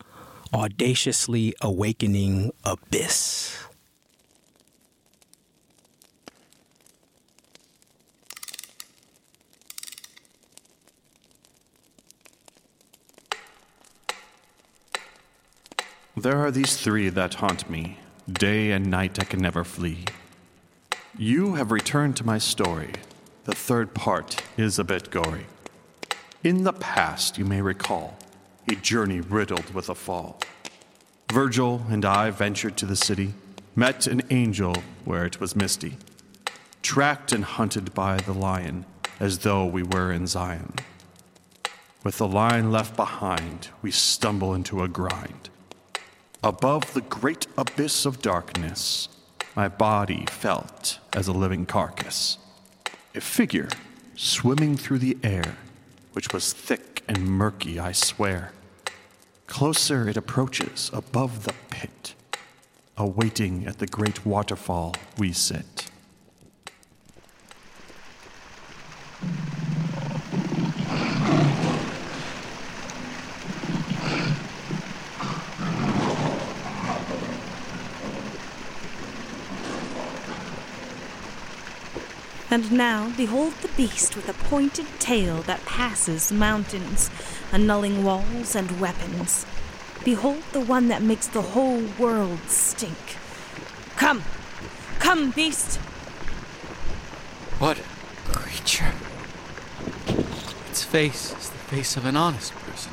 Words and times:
audaciously 0.53 1.55
awakening 1.61 2.53
abyss. 2.65 3.68
There 16.21 16.39
are 16.39 16.51
these 16.51 16.77
three 16.77 17.11
that 17.11 17.35
haunt 17.35 17.71
me. 17.71 17.99
Day 18.29 18.73
and 18.73 18.91
night 18.91 19.21
I 19.21 19.25
can 19.25 19.41
never 19.41 19.63
flee. 19.63 20.05
You 21.17 21.55
have 21.55 21.71
returned 21.71 22.17
to 22.17 22.27
my 22.27 22.39
story. 22.39 22.91
The 23.45 23.55
third 23.55 23.95
part 23.95 24.43
is 24.57 24.81
a 24.81 24.85
bit 24.85 25.13
gory. 25.13 25.47
In 26.43 26.65
the 26.65 26.73
past, 26.73 27.39
you 27.39 27.45
may 27.45 27.63
recall, 27.63 28.19
a 28.67 28.75
journey 28.75 29.21
riddled 29.21 29.73
with 29.73 29.89
a 29.89 29.95
fall. 29.95 30.41
Virgil 31.33 31.87
and 31.89 32.05
I 32.05 32.31
ventured 32.31 32.77
to 32.79 32.87
the 32.87 32.97
city, 32.97 33.35
met 33.77 34.09
an 34.09 34.23
angel 34.31 34.75
where 35.05 35.25
it 35.25 35.41
was 35.41 35.55
misty, 35.55 35.99
tracked 36.83 37.31
and 37.31 37.45
hunted 37.45 37.95
by 37.95 38.17
the 38.17 38.33
lion 38.33 38.87
as 39.21 39.39
though 39.39 39.65
we 39.65 39.85
were 39.85 40.11
in 40.11 40.27
Zion. 40.27 40.73
With 42.03 42.19
the 42.19 42.27
lion 42.27 42.73
left 42.73 42.97
behind, 42.97 43.69
we 43.83 43.93
stumble 43.93 44.53
into 44.53 44.83
a 44.83 44.89
grind. 44.89 45.51
Above 46.45 46.95
the 46.95 47.01
great 47.01 47.49
abyss 47.57 48.07
of 48.07 48.23
darkness, 48.23 49.09
my 49.57 49.67
body 49.67 50.25
felt 50.31 51.01
as 51.13 51.27
a 51.27 51.33
living 51.33 51.67
carcass. 51.67 52.39
A 53.17 53.21
figure 53.21 53.69
swimming 54.15 54.77
through 54.77 55.01
the 55.01 55.19
air, 55.25 55.57
which 56.13 56.33
was 56.33 56.53
thick 56.53 57.03
and 57.09 57.27
murky, 57.27 57.81
I 57.81 57.91
swear. 57.91 58.53
Closer 59.49 60.09
it 60.09 60.17
approaches 60.17 60.93
above 60.93 61.43
the 61.43 61.55
pit. 61.71 62.15
Awaiting 62.97 63.67
at 63.67 63.79
the 63.79 63.87
great 63.89 64.25
waterfall, 64.25 64.95
we 65.17 65.33
sit. 65.33 65.78
And 82.51 82.73
now 82.73 83.13
behold 83.15 83.53
the 83.61 83.69
beast 83.69 84.17
with 84.17 84.29
a 84.29 84.33
pointed 84.33 84.87
tail 84.99 85.43
that 85.43 85.65
passes 85.67 86.33
mountains, 86.33 87.11
annulling 87.53 88.03
walls 88.03 88.57
and 88.57 88.81
weapons. 88.81 89.45
Behold 90.03 90.43
the 90.53 90.61
one 90.61 90.89
that 90.89 91.03
makes 91.03 91.27
the 91.27 91.43
whole 91.43 91.83
world 91.99 92.41
stink. 92.47 93.17
Come, 93.97 94.23
come, 94.99 95.31
beast! 95.33 95.77
What 97.59 97.79
a 97.79 98.33
creature. 98.33 98.93
Its 100.71 100.83
face 100.85 101.33
is 101.33 101.51
the 101.51 101.59
face 101.59 101.99
of 101.99 102.07
an 102.07 102.17
honest 102.17 102.55
person. 102.55 102.93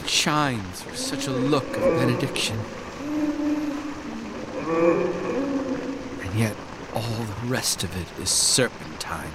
It 0.00 0.08
shines 0.08 0.84
with 0.84 0.96
such 0.96 1.26
a 1.26 1.32
look 1.32 1.66
of 1.76 1.82
benediction. 1.82 2.60
And 6.22 6.34
yet 6.38 6.54
all 6.98 7.24
the 7.24 7.46
rest 7.46 7.84
of 7.84 7.96
it 7.96 8.20
is 8.20 8.28
serpentine. 8.28 9.30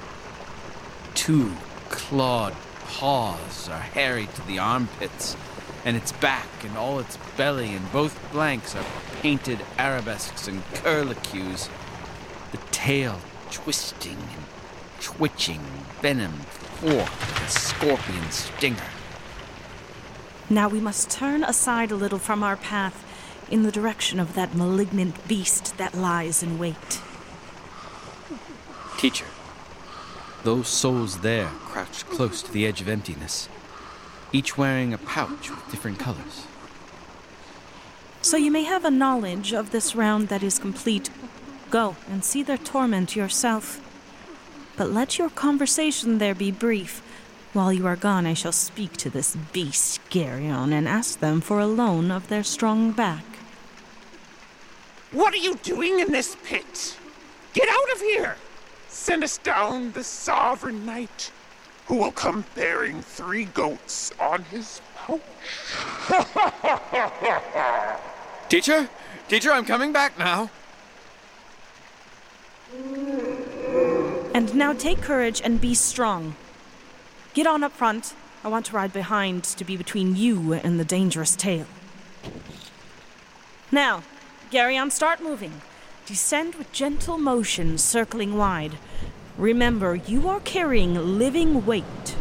Two 1.14 1.54
clawed 1.90 2.54
paws 2.86 3.70
are 3.70 3.80
hairy 3.80 4.28
to 4.36 4.48
the 4.48 4.60
armpits, 4.60 5.38
and 5.86 5.96
its 5.96 6.12
back 6.12 6.48
and 6.66 6.78
all 6.78 7.00
its 7.00 7.18
belly 7.38 7.74
and 7.74 7.90
both 7.94 8.18
flanks 8.32 8.76
are 8.76 8.86
painted 9.22 9.60
arabesques 9.80 10.46
and 10.46 10.62
curlicues. 10.74 11.70
The 12.52 12.58
tail 12.72 13.22
twisting 13.50 14.18
and 14.18 14.46
twitching, 15.00 15.62
venom 16.02 16.42
like 16.82 17.42
a 17.42 17.50
scorpion 17.50 18.30
stinger. 18.30 18.84
Now 20.50 20.68
we 20.68 20.82
must 20.82 21.10
turn 21.10 21.46
aside 21.46 21.92
a 21.92 21.96
little 21.96 22.20
from 22.20 22.44
our 22.44 22.58
path 22.58 23.06
in 23.50 23.64
the 23.64 23.72
direction 23.72 24.20
of 24.20 24.34
that 24.34 24.54
malignant 24.54 25.26
beast 25.30 25.78
that 25.78 25.96
lies 25.96 26.44
in 26.44 26.60
wait. 26.60 27.00
Teacher, 29.04 29.26
those 30.46 30.70
souls 30.70 31.20
there 31.20 31.50
crouched 31.66 32.06
close 32.06 32.42
to 32.42 32.50
the 32.54 32.66
edge 32.66 32.80
of 32.80 32.88
emptiness, 32.88 33.50
each 34.32 34.58
wearing 34.58 34.94
a 34.94 34.98
pouch 34.98 35.50
with 35.50 35.70
different 35.70 36.00
colors. 36.00 36.48
So 38.22 38.38
you 38.38 38.50
may 38.50 38.64
have 38.64 38.86
a 38.86 38.90
knowledge 38.90 39.52
of 39.52 39.72
this 39.72 39.94
round 39.94 40.30
that 40.30 40.42
is 40.42 40.58
complete. 40.58 41.10
Go 41.70 41.98
and 42.10 42.24
see 42.24 42.44
their 42.44 42.58
torment 42.58 43.14
yourself. 43.14 43.82
But 44.78 44.92
let 44.92 45.18
your 45.18 45.30
conversation 45.30 46.18
there 46.18 46.34
be 46.34 46.50
brief. 46.50 47.02
While 47.52 47.74
you 47.74 47.86
are 47.86 47.98
gone, 47.98 48.26
I 48.26 48.34
shall 48.34 48.54
speak 48.54 48.94
to 48.94 49.10
this 49.10 49.36
beast, 49.52 50.00
Geryon, 50.12 50.72
and 50.72 50.88
ask 50.88 51.20
them 51.20 51.42
for 51.42 51.60
a 51.60 51.68
loan 51.68 52.10
of 52.10 52.30
their 52.30 52.46
strong 52.46 52.94
back. 52.94 53.26
What 55.12 55.34
are 55.34 55.44
you 55.44 55.56
doing 55.56 56.00
in 56.00 56.14
this 56.14 56.38
pit? 56.46 56.98
Get 57.52 57.68
out 57.68 57.92
of 57.92 58.00
here! 58.00 58.38
Send 58.94 59.24
us 59.24 59.40
down 59.40 59.92
the 59.94 60.04
sovereign 60.04 60.86
knight, 60.86 61.32
who 61.88 61.96
will 61.96 62.12
come 62.12 62.46
bearing 62.54 63.02
three 63.02 63.46
goats 63.46 64.12
on 64.20 64.44
his 64.44 64.82
pouch. 64.96 65.20
Teacher? 68.50 68.88
Teacher, 69.28 69.52
I'm 69.52 69.66
coming 69.66 69.92
back 69.92 70.20
now. 70.20 70.52
And 74.36 74.54
now 74.54 74.74
take 74.74 75.02
courage 75.02 75.42
and 75.44 75.60
be 75.60 75.74
strong. 75.74 76.36
Get 77.34 77.48
on 77.48 77.64
up 77.64 77.72
front. 77.72 78.14
I 78.44 78.48
want 78.48 78.68
to 78.68 78.76
ride 78.76 78.94
behind 78.94 79.44
to 79.44 79.66
be 79.66 79.76
between 79.76 80.16
you 80.16 80.54
and 80.54 80.80
the 80.80 80.86
dangerous 80.86 81.36
tail. 81.36 81.66
Now, 83.72 84.04
Geryon, 84.52 84.92
start 84.92 85.20
moving. 85.20 85.64
Descend 86.06 86.56
with 86.56 86.72
gentle 86.74 87.18
motion, 87.18 87.78
circling 87.78 88.36
wide. 88.36 88.78
Remember, 89.38 89.96
you 89.96 90.28
are 90.28 90.42
carrying 90.42 90.96
living 91.18 91.66
weight. 91.66 92.16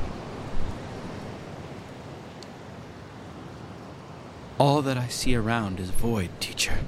All 4.56 4.82
that 4.82 4.96
I 4.96 5.08
see 5.08 5.34
around 5.34 5.80
is 5.80 5.90
void, 5.90 6.30
teacher. 6.38 6.78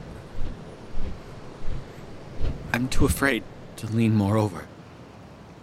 I'm 2.72 2.88
too 2.88 3.04
afraid 3.04 3.42
to 3.76 3.88
lean 3.88 4.14
more 4.14 4.36
over. 4.36 4.66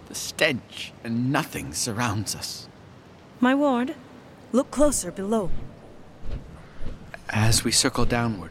The 0.08 0.14
stench 0.14 0.92
and 1.02 1.32
nothing 1.32 1.72
surrounds 1.72 2.36
us. 2.36 2.68
My 3.40 3.54
ward, 3.54 3.94
look 4.52 4.70
closer 4.70 5.10
below. 5.10 5.50
As 7.30 7.64
we 7.64 7.72
circle 7.72 8.04
downward, 8.04 8.50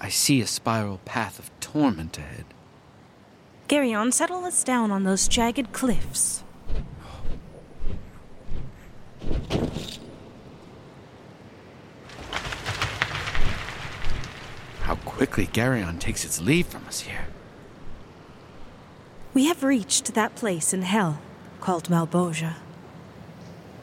I 0.00 0.08
see 0.08 0.40
a 0.40 0.46
spiral 0.46 0.98
path 1.04 1.38
of 1.38 1.50
torment 1.60 2.18
ahead. 2.18 2.44
Geryon, 3.68 4.12
settle 4.12 4.44
us 4.44 4.62
down 4.62 4.90
on 4.90 5.04
those 5.04 5.26
jagged 5.26 5.72
cliffs. 5.72 6.44
How 14.80 14.96
quickly 14.96 15.46
Geryon 15.46 15.98
takes 15.98 16.24
its 16.24 16.40
leave 16.40 16.66
from 16.66 16.86
us 16.86 17.00
here. 17.00 17.26
We 19.32 19.46
have 19.46 19.62
reached 19.64 20.14
that 20.14 20.36
place 20.36 20.74
in 20.74 20.82
hell 20.82 21.20
called 21.60 21.88
Malebolge. 21.88 22.54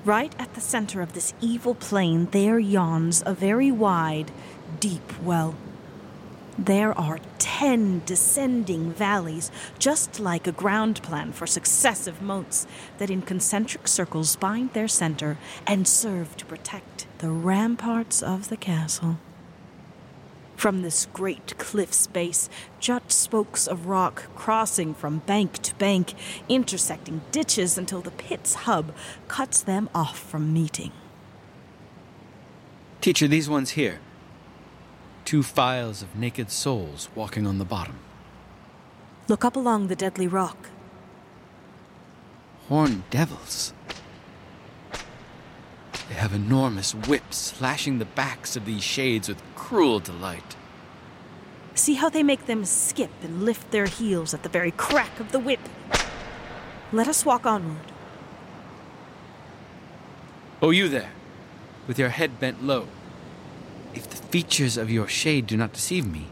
Right 0.06 0.34
at 0.40 0.54
the 0.54 0.62
center 0.62 1.02
of 1.02 1.14
this 1.14 1.34
evil 1.42 1.74
plain, 1.74 2.28
there 2.32 2.60
yawns 2.60 3.24
a 3.26 3.34
very 3.34 3.72
wide, 3.72 4.32
deep 4.80 5.20
well. 5.24 5.56
There 6.58 6.98
are 7.00 7.20
ten 7.40 8.02
descending 8.06 8.92
valleys, 8.92 9.52
just 9.80 10.20
like 10.20 10.46
a 10.48 10.52
ground 10.52 11.02
plan 11.02 11.32
for 11.32 11.48
successive 11.48 12.22
moats 12.22 12.68
that 12.98 13.10
in 13.10 13.22
concentric 13.22 13.88
circles 13.88 14.36
bind 14.36 14.74
their 14.74 14.88
center 14.88 15.38
and 15.66 15.88
serve 15.88 16.36
to 16.38 16.46
protect 16.46 17.08
the 17.20 17.32
ramparts 17.32 18.22
of 18.22 18.50
the 18.50 18.58
castle. 18.58 19.18
From 20.58 20.84
this 20.84 21.08
great 21.14 21.58
cliff's 21.58 22.06
base 22.06 22.48
jut 22.80 23.12
spokes 23.12 23.66
of 23.66 23.88
rock 23.88 24.26
crossing 24.36 24.94
from 24.94 25.20
bank 25.20 25.54
to 25.64 25.74
bank, 25.76 26.14
intersecting 26.50 27.22
ditches 27.32 27.78
until 27.78 28.02
the 28.02 28.12
pit's 28.12 28.54
hub 28.54 28.94
cuts 29.28 29.62
them 29.62 29.90
off 29.96 30.20
from 30.20 30.54
meeting. 30.54 30.92
Teacher, 33.00 33.28
these 33.28 33.50
ones 33.50 33.72
here. 33.72 34.00
Two 35.32 35.44
files 35.44 36.02
of 36.02 36.14
naked 36.14 36.52
souls 36.52 37.08
walking 37.16 37.48
on 37.48 37.58
the 37.58 37.64
bottom. 37.64 37.98
Look 39.30 39.46
up 39.46 39.56
along 39.56 39.88
the 39.88 39.96
deadly 39.96 40.28
rock. 40.28 40.58
Horned 42.68 43.10
devils. 43.10 43.74
They 46.10 46.16
have 46.16 46.34
enormous 46.34 46.94
whips 46.94 47.62
lashing 47.62 47.98
the 47.98 48.04
backs 48.04 48.58
of 48.58 48.66
these 48.66 48.84
shades 48.84 49.30
with 49.30 49.42
cruel 49.56 50.02
delight. 50.02 50.58
See 51.76 51.94
how 51.94 52.10
they 52.10 52.24
make 52.24 52.46
them 52.46 52.66
skip 52.66 53.12
and 53.24 53.46
lift 53.46 53.72
their 53.72 53.86
heels 53.86 54.34
at 54.34 54.44
the 54.44 54.50
very 54.50 54.72
crack 54.72 55.18
of 55.22 55.32
the 55.32 55.40
whip. 55.40 55.62
Let 56.92 57.08
us 57.08 57.26
walk 57.26 57.46
onward. 57.46 57.90
Oh, 60.62 60.72
you 60.72 60.90
there, 60.90 61.12
with 61.88 61.98
your 61.98 62.10
head 62.10 62.38
bent 62.38 62.66
low. 62.66 62.90
If 63.94 64.10
the 64.10 64.16
features 64.16 64.78
of 64.78 64.90
your 64.90 65.08
shade 65.08 65.48
do 65.48 65.58
not 65.58 65.74
deceive 65.74 66.06
me, 66.06 66.28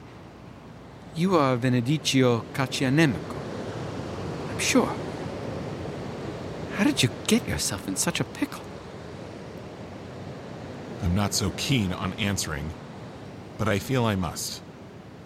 you 1.15 1.35
are 1.35 1.57
Venedico 1.57 2.45
Caccianemico. 2.53 3.35
I'm 4.49 4.59
sure. 4.59 4.95
How 6.75 6.83
did 6.85 7.03
you 7.03 7.09
get 7.27 7.47
yourself 7.47 7.87
in 7.87 7.97
such 7.97 8.19
a 8.19 8.23
pickle? 8.23 8.61
I'm 11.03 11.15
not 11.15 11.33
so 11.33 11.51
keen 11.57 11.91
on 11.91 12.13
answering, 12.13 12.69
but 13.57 13.67
I 13.67 13.79
feel 13.79 14.05
I 14.05 14.15
must. 14.15 14.61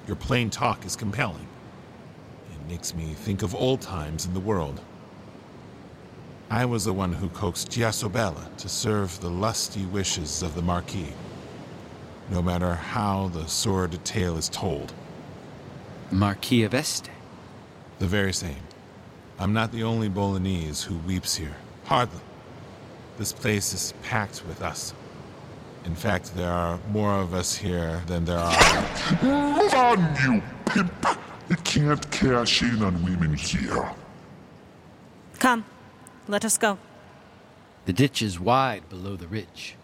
Your 0.07 0.15
plain 0.15 0.50
talk 0.50 0.85
is 0.85 0.95
compelling. 0.95 1.47
It 2.51 2.71
makes 2.71 2.95
me 2.95 3.13
think 3.13 3.44
of 3.44 3.53
old 3.53 3.81
times 3.81 4.25
in 4.25 4.33
the 4.33 4.39
world. 4.39 4.81
I 6.50 6.65
was 6.65 6.85
the 6.85 6.94
one 6.94 7.13
who 7.13 7.30
coaxed 7.30 7.69
Ghisolabella 7.69 8.56
to 8.57 8.69
serve 8.69 9.19
the 9.21 9.30
lusty 9.30 9.85
wishes 9.85 10.44
of 10.44 10.56
the 10.56 10.62
Marquis, 10.62 11.13
no 12.29 12.41
matter 12.41 12.73
how 12.73 13.29
the 13.29 13.47
sordid 13.47 14.03
tale 14.05 14.37
is 14.37 14.49
told. 14.49 14.93
Marquis 16.11 16.63
of 16.63 16.73
Este. 16.73 17.09
The 17.99 18.07
very 18.07 18.33
same. 18.33 18.63
I'm 19.39 19.53
not 19.53 19.71
the 19.71 19.83
only 19.83 20.09
Bolognese 20.09 20.87
who 20.87 20.97
weeps 20.99 21.35
here. 21.35 21.55
Hardly. 21.85 22.21
This 23.17 23.33
place 23.33 23.73
is 23.73 23.93
packed 24.03 24.45
with 24.47 24.61
us. 24.61 24.93
In 25.85 25.95
fact, 25.95 26.35
there 26.35 26.51
are 26.51 26.79
more 26.91 27.13
of 27.13 27.33
us 27.33 27.55
here 27.55 28.01
than 28.07 28.25
there 28.25 28.39
are. 28.39 28.83
Move 29.23 29.73
on, 29.73 30.15
you 30.23 30.41
pimp! 30.65 31.05
You 31.49 31.55
can't 31.57 32.11
cash 32.11 32.61
in 32.61 32.81
on 32.81 33.03
women 33.03 33.33
here. 33.33 33.91
Come, 35.39 35.65
let 36.27 36.45
us 36.45 36.57
go. 36.57 36.77
The 37.85 37.93
ditch 37.93 38.21
is 38.21 38.39
wide 38.39 38.87
below 38.87 39.17
the 39.17 39.27
ridge. 39.27 39.75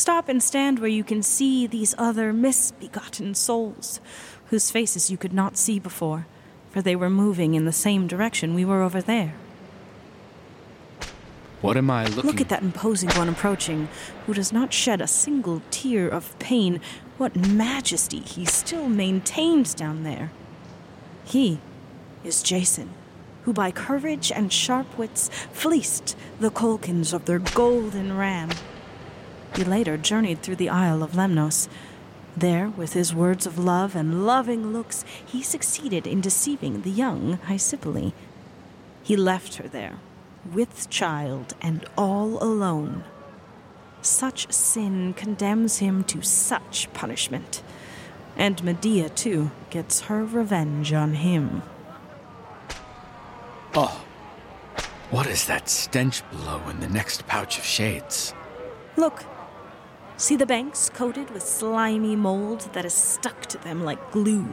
Stop 0.00 0.30
and 0.30 0.42
stand 0.42 0.78
where 0.78 0.88
you 0.88 1.04
can 1.04 1.22
see 1.22 1.66
these 1.66 1.94
other 1.98 2.32
misbegotten 2.32 3.34
souls, 3.34 4.00
whose 4.46 4.70
faces 4.70 5.10
you 5.10 5.18
could 5.18 5.34
not 5.34 5.58
see 5.58 5.78
before, 5.78 6.26
for 6.70 6.80
they 6.80 6.96
were 6.96 7.10
moving 7.10 7.52
in 7.52 7.66
the 7.66 7.70
same 7.70 8.06
direction 8.06 8.54
we 8.54 8.64
were 8.64 8.80
over 8.80 9.02
there. 9.02 9.34
What 11.60 11.76
am 11.76 11.90
I 11.90 12.06
looking 12.06 12.22
Look 12.22 12.40
at 12.40 12.48
that 12.48 12.62
imposing 12.62 13.10
one 13.10 13.28
approaching, 13.28 13.90
who 14.24 14.32
does 14.32 14.54
not 14.54 14.72
shed 14.72 15.02
a 15.02 15.06
single 15.06 15.60
tear 15.70 16.08
of 16.08 16.34
pain. 16.38 16.80
What 17.18 17.36
majesty 17.36 18.20
he 18.20 18.46
still 18.46 18.88
maintains 18.88 19.74
down 19.74 20.04
there. 20.04 20.32
He 21.26 21.60
is 22.24 22.42
Jason, 22.42 22.88
who 23.42 23.52
by 23.52 23.70
courage 23.70 24.32
and 24.32 24.50
sharp 24.50 24.96
wits 24.96 25.28
fleeced 25.52 26.16
the 26.38 26.50
Colchians 26.50 27.12
of 27.12 27.26
their 27.26 27.40
golden 27.40 28.16
ram. 28.16 28.48
He 29.56 29.64
later 29.64 29.96
journeyed 29.96 30.42
through 30.42 30.56
the 30.56 30.68
Isle 30.68 31.02
of 31.02 31.12
Lemnos. 31.12 31.68
There, 32.36 32.68
with 32.68 32.92
his 32.92 33.14
words 33.14 33.46
of 33.46 33.58
love 33.58 33.96
and 33.96 34.24
loving 34.24 34.72
looks, 34.72 35.04
he 35.26 35.42
succeeded 35.42 36.06
in 36.06 36.20
deceiving 36.20 36.82
the 36.82 36.90
young 36.90 37.38
Hypsipyle. 37.48 38.12
He 39.02 39.16
left 39.16 39.56
her 39.56 39.68
there, 39.68 39.94
with 40.52 40.88
child 40.90 41.54
and 41.60 41.84
all 41.98 42.42
alone. 42.42 43.04
Such 44.02 44.50
sin 44.52 45.12
condemns 45.14 45.78
him 45.78 46.04
to 46.04 46.22
such 46.22 46.92
punishment. 46.94 47.62
And 48.36 48.62
Medea, 48.62 49.08
too, 49.08 49.50
gets 49.68 50.02
her 50.02 50.24
revenge 50.24 50.92
on 50.92 51.14
him. 51.14 51.62
Oh, 53.74 54.04
what 55.10 55.26
is 55.26 55.46
that 55.46 55.68
stench 55.68 56.22
below 56.30 56.62
in 56.70 56.80
the 56.80 56.88
next 56.88 57.26
pouch 57.26 57.58
of 57.58 57.64
shades? 57.64 58.32
Look, 58.96 59.24
see 60.20 60.36
the 60.36 60.44
banks 60.44 60.90
coated 60.90 61.30
with 61.30 61.42
slimy 61.42 62.14
mold 62.14 62.60
that 62.74 62.84
is 62.84 62.92
stuck 62.92 63.46
to 63.46 63.56
them 63.58 63.82
like 63.82 64.10
glue. 64.12 64.46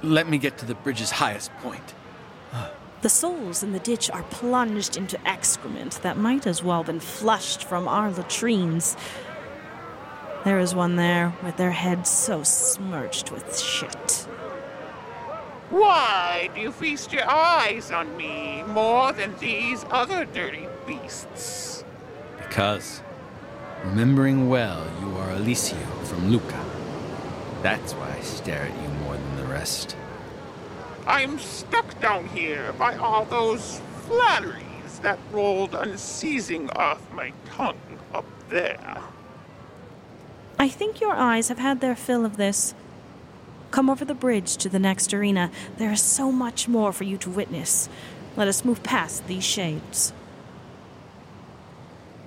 Let 0.00 0.28
me 0.28 0.38
get 0.38 0.58
to 0.58 0.64
the 0.64 0.76
bridge's 0.76 1.10
highest 1.10 1.52
point. 1.56 1.94
The 3.02 3.08
souls 3.08 3.62
in 3.64 3.72
the 3.72 3.80
ditch 3.80 4.10
are 4.10 4.22
plunged 4.24 4.96
into 4.96 5.18
excrement 5.28 6.00
that 6.02 6.16
might 6.16 6.46
as 6.46 6.62
well 6.62 6.78
have 6.78 6.86
been 6.86 7.00
flushed 7.00 7.64
from 7.64 7.88
our 7.88 8.10
latrines. 8.10 8.96
There 10.44 10.60
is 10.60 10.74
one 10.74 10.94
there 10.94 11.34
with 11.42 11.56
their 11.56 11.72
heads 11.72 12.08
so 12.08 12.44
smirched 12.44 13.32
with 13.32 13.58
shit. 13.58 14.28
Why 15.70 16.48
do 16.54 16.60
you 16.60 16.70
feast 16.70 17.12
your 17.12 17.28
eyes 17.28 17.90
on 17.90 18.16
me 18.16 18.62
more 18.62 19.12
than 19.12 19.36
these 19.40 19.84
other 19.90 20.24
dirty 20.24 20.68
beasts? 20.86 21.84
Because, 22.38 23.02
remembering 23.84 24.48
well, 24.48 24.86
you 25.00 25.16
are 25.16 25.30
Alessio 25.32 25.78
from 26.04 26.30
Lucca. 26.30 26.64
That's 27.62 27.92
why 27.94 28.14
I 28.16 28.20
stare 28.20 28.62
at 28.62 28.82
you 28.82 28.88
more 29.00 29.16
than 29.16 29.36
the 29.36 29.44
rest. 29.46 29.96
I'm 31.06 31.38
stuck 31.38 32.00
down 32.00 32.26
here 32.28 32.72
by 32.72 32.96
all 32.96 33.24
those 33.24 33.80
flatteries 34.06 34.98
that 35.02 35.18
rolled 35.30 35.74
unceasing 35.74 36.70
off 36.70 37.00
my 37.12 37.32
tongue 37.46 37.98
up 38.12 38.24
there. 38.48 38.98
I 40.58 40.68
think 40.68 41.00
your 41.00 41.14
eyes 41.14 41.48
have 41.48 41.58
had 41.58 41.80
their 41.80 41.94
fill 41.94 42.24
of 42.24 42.36
this. 42.36 42.74
Come 43.70 43.90
over 43.90 44.04
the 44.04 44.14
bridge 44.14 44.56
to 44.58 44.68
the 44.68 44.78
next 44.78 45.12
arena. 45.12 45.50
There 45.76 45.92
is 45.92 46.00
so 46.00 46.32
much 46.32 46.66
more 46.66 46.92
for 46.92 47.04
you 47.04 47.18
to 47.18 47.30
witness. 47.30 47.88
Let 48.36 48.48
us 48.48 48.64
move 48.64 48.82
past 48.82 49.26
these 49.26 49.44
shades. 49.44 50.12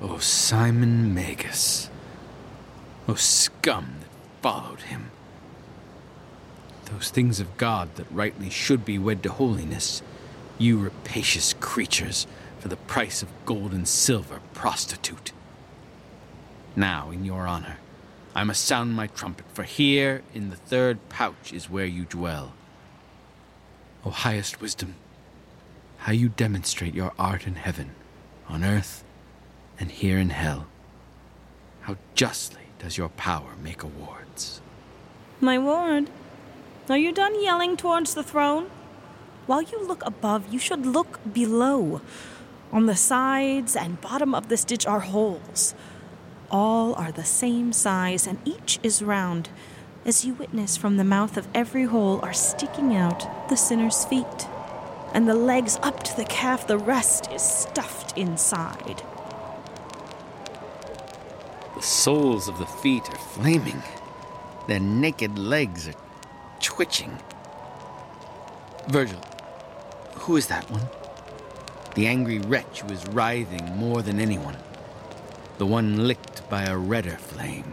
O 0.01 0.17
Simon 0.17 1.13
Magus. 1.13 1.89
O 3.07 3.15
scum 3.15 3.95
that 3.99 4.41
followed 4.41 4.81
him. 4.81 5.11
Those 6.85 7.09
things 7.09 7.39
of 7.39 7.57
God 7.57 7.95
that 7.95 8.09
rightly 8.09 8.49
should 8.49 8.85
be 8.85 8.97
wed 8.97 9.21
to 9.23 9.31
holiness, 9.31 10.01
you 10.57 10.79
rapacious 10.79 11.53
creatures, 11.59 12.27
for 12.59 12.69
the 12.69 12.77
price 12.77 13.21
of 13.21 13.29
gold 13.45 13.73
and 13.73 13.87
silver 13.87 14.39
prostitute. 14.53 15.33
Now, 16.75 17.11
in 17.11 17.25
your 17.25 17.45
honor, 17.45 17.77
I 18.33 18.43
must 18.45 18.63
sound 18.63 18.93
my 18.93 19.07
trumpet, 19.07 19.45
for 19.53 19.63
here 19.63 20.21
in 20.33 20.49
the 20.49 20.55
third 20.55 21.09
pouch 21.09 21.51
is 21.51 21.69
where 21.69 21.85
you 21.85 22.05
dwell. 22.05 22.53
O 24.05 24.11
highest 24.11 24.61
wisdom, 24.61 24.95
how 25.97 26.13
you 26.13 26.29
demonstrate 26.29 26.93
your 26.93 27.11
art 27.19 27.45
in 27.45 27.55
heaven, 27.55 27.91
on 28.47 28.63
earth, 28.63 29.03
and 29.79 29.91
here 29.91 30.17
in 30.17 30.29
hell. 30.29 30.67
How 31.81 31.97
justly 32.13 32.59
does 32.79 32.97
your 32.97 33.09
power 33.09 33.55
make 33.61 33.83
awards. 33.83 34.61
My 35.41 35.57
lord, 35.57 36.09
are 36.89 36.97
you 36.97 37.11
done 37.11 37.43
yelling 37.43 37.77
towards 37.77 38.15
the 38.15 38.23
throne? 38.23 38.69
While 39.45 39.61
you 39.61 39.85
look 39.85 40.05
above, 40.05 40.51
you 40.51 40.59
should 40.59 40.85
look 40.85 41.19
below. 41.31 42.01
On 42.71 42.85
the 42.85 42.95
sides 42.95 43.75
and 43.75 44.01
bottom 44.01 44.33
of 44.33 44.47
this 44.47 44.63
ditch 44.63 44.87
are 44.87 45.01
holes. 45.01 45.75
All 46.49 46.93
are 46.95 47.11
the 47.11 47.25
same 47.25 47.73
size, 47.73 48.25
and 48.25 48.39
each 48.45 48.79
is 48.81 49.03
round. 49.03 49.49
As 50.05 50.25
you 50.25 50.33
witness 50.33 50.77
from 50.77 50.97
the 50.97 51.03
mouth 51.03 51.37
of 51.37 51.47
every 51.53 51.83
hole 51.83 52.19
are 52.23 52.33
sticking 52.33 52.95
out 52.95 53.49
the 53.49 53.57
sinner's 53.57 54.05
feet. 54.05 54.47
And 55.13 55.27
the 55.27 55.35
legs 55.35 55.77
up 55.81 56.03
to 56.03 56.15
the 56.15 56.25
calf, 56.25 56.65
the 56.65 56.77
rest 56.77 57.31
is 57.31 57.41
stuffed 57.41 58.17
inside. 58.17 59.03
The 61.79 61.85
soles 61.85 62.49
of 62.49 62.59
the 62.59 62.65
feet 62.65 63.09
are 63.09 63.15
flaming. 63.15 63.81
Their 64.67 64.81
naked 64.81 65.39
legs 65.39 65.87
are 65.87 65.93
twitching. 66.59 67.17
Virgil, 68.89 69.21
who 70.15 70.35
is 70.35 70.47
that 70.47 70.69
one? 70.69 70.81
The 71.95 72.07
angry 72.07 72.39
wretch 72.39 72.81
who 72.81 72.91
is 72.91 73.07
writhing 73.07 73.63
more 73.77 74.01
than 74.01 74.19
anyone. 74.19 74.57
The 75.57 75.65
one 75.65 76.05
licked 76.05 76.49
by 76.49 76.63
a 76.63 76.77
redder 76.77 77.15
flame. 77.15 77.71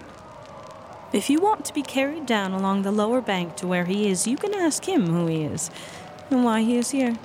If 1.12 1.28
you 1.28 1.40
want 1.40 1.64
to 1.64 1.74
be 1.74 1.82
carried 1.82 2.26
down 2.26 2.52
along 2.52 2.82
the 2.82 2.92
lower 2.92 3.20
bank 3.20 3.56
to 3.56 3.66
where 3.66 3.86
he 3.86 4.08
is, 4.08 4.24
you 4.24 4.36
can 4.36 4.54
ask 4.54 4.84
him 4.84 5.08
who 5.08 5.26
he 5.26 5.42
is 5.42 5.68
and 6.30 6.44
why 6.44 6.62
he 6.62 6.76
is 6.76 6.92
here. 6.92 7.16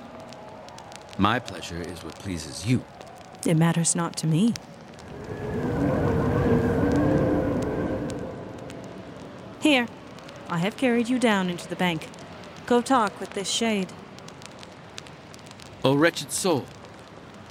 My 1.19 1.37
pleasure 1.37 1.79
is 1.79 2.03
what 2.03 2.15
pleases 2.15 2.65
you. 2.65 2.83
It 3.45 3.53
matters 3.53 3.95
not 3.95 4.15
to 4.17 4.25
me. 4.25 4.55
Here, 9.61 9.87
I 10.49 10.57
have 10.57 10.75
carried 10.75 11.07
you 11.07 11.19
down 11.19 11.47
into 11.47 11.67
the 11.67 11.75
bank. 11.75 12.07
Go 12.65 12.81
talk 12.81 13.19
with 13.19 13.29
this 13.31 13.47
shade. 13.47 13.93
O 15.83 15.93
wretched 15.93 16.31
soul, 16.31 16.65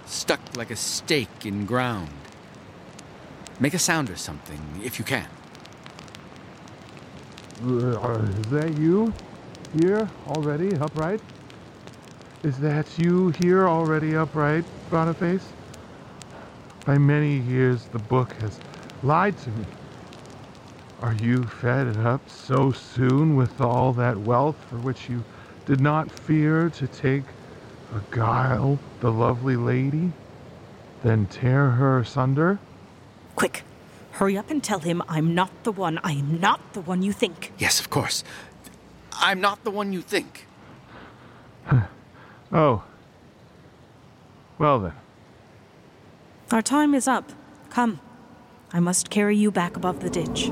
stuck 0.06 0.40
like 0.56 0.72
a 0.72 0.76
stake 0.76 1.46
in 1.46 1.66
ground. 1.66 2.10
Make 3.60 3.74
a 3.74 3.78
sound 3.78 4.10
or 4.10 4.16
something, 4.16 4.80
if 4.82 4.98
you 4.98 5.04
can. 5.04 5.28
Uh, 7.62 8.26
is 8.40 8.46
that 8.46 8.76
you 8.76 9.12
here 9.80 10.08
already 10.26 10.74
upright? 10.78 11.20
Is 12.42 12.58
that 12.58 12.98
you 12.98 13.28
here 13.40 13.68
already 13.68 14.16
upright, 14.16 14.64
Boniface? 14.90 15.46
By 16.84 16.98
many 16.98 17.38
years 17.38 17.84
the 17.84 18.00
book 18.00 18.32
has 18.40 18.58
lied 19.04 19.38
to 19.38 19.50
me. 19.50 19.64
Are 21.02 21.14
you 21.14 21.44
fed 21.44 21.96
up 21.96 22.28
so 22.28 22.72
soon 22.72 23.34
with 23.34 23.58
all 23.60 23.94
that 23.94 24.18
wealth 24.18 24.56
for 24.68 24.76
which 24.76 25.08
you 25.08 25.24
did 25.64 25.80
not 25.80 26.10
fear 26.10 26.68
to 26.68 26.86
take 26.86 27.22
a 27.94 28.14
guile 28.14 28.78
the 29.00 29.10
lovely 29.10 29.56
lady, 29.56 30.12
then 31.02 31.24
tear 31.26 31.70
her 31.70 32.00
asunder? 32.00 32.58
Quick, 33.34 33.62
hurry 34.12 34.36
up 34.36 34.50
and 34.50 34.62
tell 34.62 34.80
him 34.80 35.02
I'm 35.08 35.34
not 35.34 35.64
the 35.64 35.72
one. 35.72 35.98
I 36.04 36.12
am 36.12 36.38
not 36.38 36.74
the 36.74 36.82
one 36.82 37.00
you 37.00 37.12
think. 37.12 37.52
Yes, 37.56 37.80
of 37.80 37.88
course. 37.88 38.22
I'm 39.14 39.40
not 39.40 39.64
the 39.64 39.70
one 39.70 39.92
you 39.92 40.02
think. 40.02 40.46
Oh. 42.52 42.82
Well 44.58 44.80
then. 44.80 44.92
Our 46.50 46.62
time 46.62 46.96
is 46.96 47.06
up. 47.06 47.30
Come. 47.70 48.00
I 48.72 48.80
must 48.80 49.08
carry 49.08 49.36
you 49.36 49.52
back 49.52 49.76
above 49.76 50.00
the 50.00 50.10
ditch. 50.10 50.50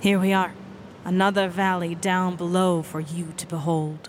Here 0.00 0.18
we 0.18 0.32
are. 0.32 0.54
Another 1.04 1.50
valley 1.50 1.94
down 1.94 2.36
below 2.36 2.80
for 2.80 3.00
you 3.00 3.34
to 3.36 3.46
behold. 3.46 4.08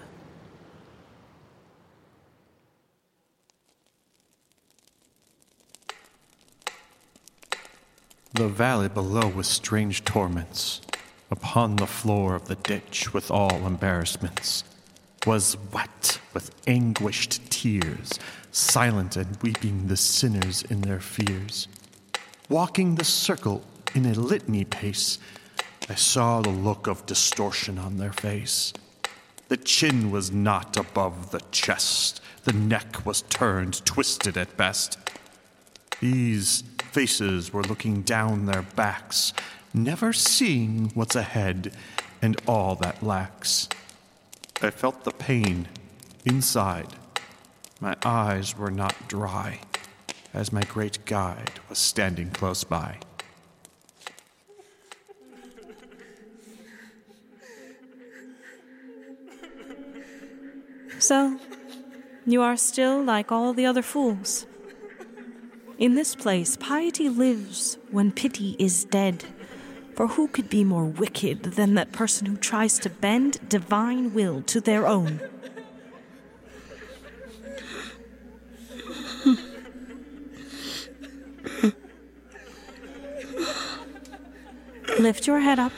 The 8.34 8.48
valley 8.48 8.88
below 8.88 9.28
was 9.28 9.48
strange 9.48 10.06
torments. 10.06 10.80
Upon 11.30 11.76
the 11.76 11.88
floor 11.88 12.36
of 12.36 12.48
the 12.48 12.56
ditch, 12.56 13.14
with 13.14 13.30
all 13.30 13.68
embarrassments, 13.68 14.64
was 15.28 15.58
wet 15.74 16.22
with 16.34 16.56
anguished 16.68 17.50
tears, 17.52 18.18
silent 18.54 19.18
and 19.18 19.38
weeping 19.42 19.88
the 19.88 19.98
sinners 19.98 20.64
in 20.64 20.82
their 20.84 21.02
fears. 21.02 21.68
Walking 22.48 22.96
the 22.96 23.04
circle 23.04 23.62
in 23.94 24.06
a 24.06 24.14
litany 24.14 24.64
pace, 24.64 25.20
I 25.90 25.96
saw 25.96 26.42
the 26.42 26.50
look 26.50 26.88
of 26.88 27.06
distortion 27.06 27.78
on 27.78 27.98
their 27.98 28.14
face. 28.14 28.74
The 29.48 29.58
chin 29.58 30.12
was 30.12 30.32
not 30.32 30.78
above 30.78 31.32
the 31.32 31.42
chest, 31.52 32.22
the 32.44 32.54
neck 32.54 33.06
was 33.06 33.24
turned, 33.24 33.86
twisted 33.86 34.38
at 34.38 34.56
best. 34.58 34.98
These 36.00 36.64
faces 36.92 37.52
were 37.52 37.64
looking 37.64 38.02
down 38.02 38.46
their 38.46 38.62
backs, 38.62 39.34
never 39.74 40.14
seeing 40.14 40.92
what's 40.94 41.16
ahead 41.16 41.74
and 42.22 42.40
all 42.48 42.76
that 42.76 43.04
lacks. 43.04 43.68
I 44.62 44.70
felt 44.70 45.04
the 45.04 45.12
pain 45.12 45.68
inside. 46.26 46.88
My 47.80 47.96
eyes 48.06 48.58
were 48.58 48.72
not 48.72 49.08
dry, 49.08 49.60
as 50.34 50.54
my 50.54 50.62
great 50.62 51.06
guide 51.06 51.60
was 51.68 51.80
standing 51.80 52.30
close 52.30 52.64
by. 52.64 52.98
So, 61.02 61.40
you 62.28 62.44
are 62.44 62.56
still 62.56 63.04
like 63.04 63.32
all 63.32 63.54
the 63.54 63.66
other 63.66 63.82
fools. 63.82 64.46
In 65.80 65.96
this 65.96 66.14
place, 66.14 66.56
piety 66.56 67.10
lives 67.10 67.80
when 67.90 68.12
pity 68.12 68.56
is 68.60 68.86
dead. 68.86 69.26
For 69.96 70.10
who 70.10 70.28
could 70.28 70.48
be 70.48 70.64
more 70.64 70.86
wicked 70.86 71.42
than 71.42 71.74
that 71.74 71.92
person 71.92 72.28
who 72.28 72.38
tries 72.38 72.78
to 72.80 72.90
bend 72.92 73.40
divine 73.50 74.14
will 74.14 74.44
to 74.44 74.62
their 74.62 74.86
own? 74.86 75.20
Lift 85.00 85.26
your 85.26 85.40
head 85.40 85.58
up. 85.58 85.74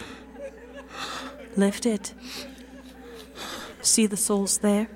Lift 1.56 1.86
it. 1.86 2.14
See 3.82 4.06
the 4.06 4.18
souls 4.18 4.58
there? 4.58 4.90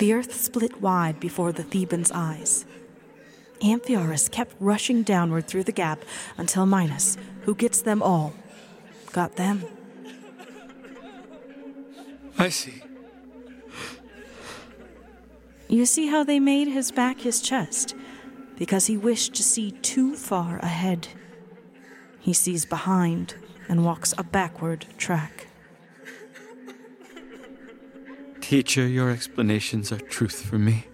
The 0.00 0.14
earth 0.14 0.34
split 0.34 0.80
wide 0.80 1.20
before 1.20 1.52
the 1.52 1.62
Thebans' 1.62 2.10
eyes. 2.10 2.64
Amphiaraus 3.60 4.30
kept 4.30 4.56
rushing 4.58 5.02
downward 5.02 5.46
through 5.46 5.64
the 5.64 5.72
gap 5.72 6.06
until 6.38 6.64
Minos, 6.64 7.18
who 7.42 7.54
gets 7.54 7.82
them 7.82 8.02
all, 8.02 8.32
got 9.12 9.36
them. 9.36 9.62
I 12.38 12.48
see. 12.48 12.82
You 15.68 15.84
see 15.84 16.06
how 16.06 16.24
they 16.24 16.40
made 16.40 16.68
his 16.68 16.90
back 16.90 17.20
his 17.20 17.42
chest? 17.42 17.94
Because 18.56 18.86
he 18.86 18.96
wished 18.96 19.34
to 19.34 19.42
see 19.42 19.70
too 19.70 20.16
far 20.16 20.60
ahead. 20.60 21.08
He 22.20 22.32
sees 22.32 22.64
behind 22.64 23.34
and 23.68 23.84
walks 23.84 24.14
a 24.16 24.24
backward 24.24 24.86
track. 24.96 25.48
Teacher, 28.50 28.84
your 28.84 29.10
explanations 29.10 29.92
are 29.92 30.00
truth 30.00 30.42
for 30.42 30.58
me, 30.58 30.86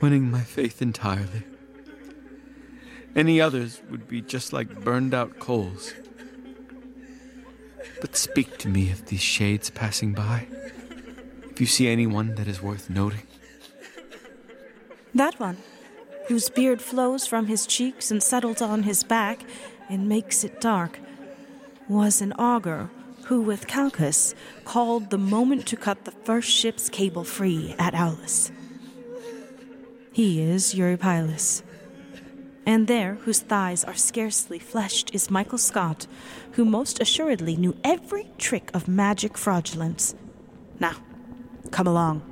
winning 0.00 0.28
my 0.28 0.40
faith 0.40 0.82
entirely. 0.82 1.44
Any 3.14 3.40
others 3.40 3.80
would 3.88 4.08
be 4.08 4.20
just 4.22 4.52
like 4.52 4.82
burned 4.82 5.14
out 5.14 5.38
coals. 5.38 5.92
But 8.00 8.16
speak 8.16 8.58
to 8.58 8.68
me 8.68 8.90
of 8.90 9.06
these 9.06 9.20
shades 9.20 9.70
passing 9.70 10.14
by. 10.14 10.48
If 11.48 11.60
you 11.60 11.66
see 11.66 11.86
anyone 11.86 12.34
that 12.34 12.48
is 12.48 12.60
worth 12.60 12.90
noting. 12.90 13.28
That 15.14 15.38
one, 15.38 15.58
whose 16.26 16.50
beard 16.50 16.82
flows 16.82 17.24
from 17.24 17.46
his 17.46 17.68
cheeks 17.68 18.10
and 18.10 18.20
settles 18.20 18.60
on 18.60 18.82
his 18.82 19.04
back 19.04 19.44
and 19.88 20.08
makes 20.08 20.42
it 20.42 20.60
dark, 20.60 20.98
was 21.88 22.20
an 22.20 22.32
augur 22.32 22.90
who, 23.24 23.40
with 23.40 23.66
Calchas, 23.66 24.34
called 24.64 25.10
the 25.10 25.18
moment 25.18 25.66
to 25.66 25.76
cut 25.76 26.04
the 26.04 26.10
first 26.10 26.50
ship's 26.50 26.88
cable 26.88 27.24
free 27.24 27.74
at 27.78 27.94
Aulis. 27.94 28.50
He 30.12 30.40
is 30.42 30.74
Eurypylus. 30.74 31.62
And 32.64 32.86
there, 32.86 33.14
whose 33.22 33.40
thighs 33.40 33.82
are 33.84 33.94
scarcely 33.94 34.58
fleshed, 34.58 35.14
is 35.14 35.30
Michael 35.30 35.58
Scott, 35.58 36.06
who 36.52 36.64
most 36.64 37.00
assuredly 37.00 37.56
knew 37.56 37.76
every 37.82 38.30
trick 38.38 38.70
of 38.74 38.86
magic 38.86 39.36
fraudulence. 39.36 40.14
Now, 40.78 40.96
come 41.70 41.86
along. 41.86 42.22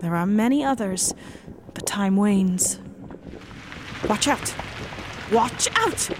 There 0.00 0.16
are 0.16 0.26
many 0.26 0.64
others, 0.64 1.14
but 1.74 1.86
time 1.86 2.16
wanes. 2.16 2.80
Watch 4.08 4.26
out! 4.26 4.54
Watch 5.30 5.68
out! 5.76 6.10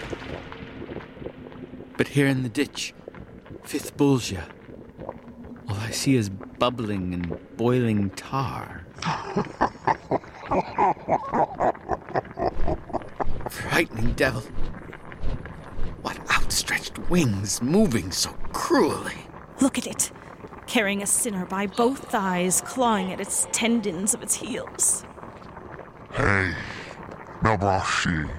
But 1.97 2.09
here 2.09 2.29
in 2.29 2.45
the 2.45 2.49
ditch, 2.49 2.95
Fifth 3.62 3.97
Bolgia, 3.97 4.42
all 5.69 5.76
I 5.76 5.90
see 5.90 6.16
is 6.16 6.28
bubbling 6.28 7.14
and 7.14 7.57
boiling 7.57 8.11
tar. 8.11 8.85
Frightening 13.49 14.12
devil. 14.12 14.42
What 16.02 16.19
outstretched 16.31 16.99
wings 17.09 17.62
moving 17.62 18.11
so 18.11 18.31
cruelly. 18.52 19.16
Look 19.61 19.78
at 19.78 19.87
it, 19.87 20.11
carrying 20.66 21.02
a 21.02 21.07
sinner 21.07 21.47
by 21.47 21.66
both 21.66 22.11
thighs, 22.11 22.61
clawing 22.62 23.12
at 23.12 23.21
its 23.21 23.47
tendons 23.52 24.12
of 24.12 24.23
its 24.23 24.35
heels. 24.35 25.04
Hey, 26.12 26.52
Malebranche, 27.40 28.31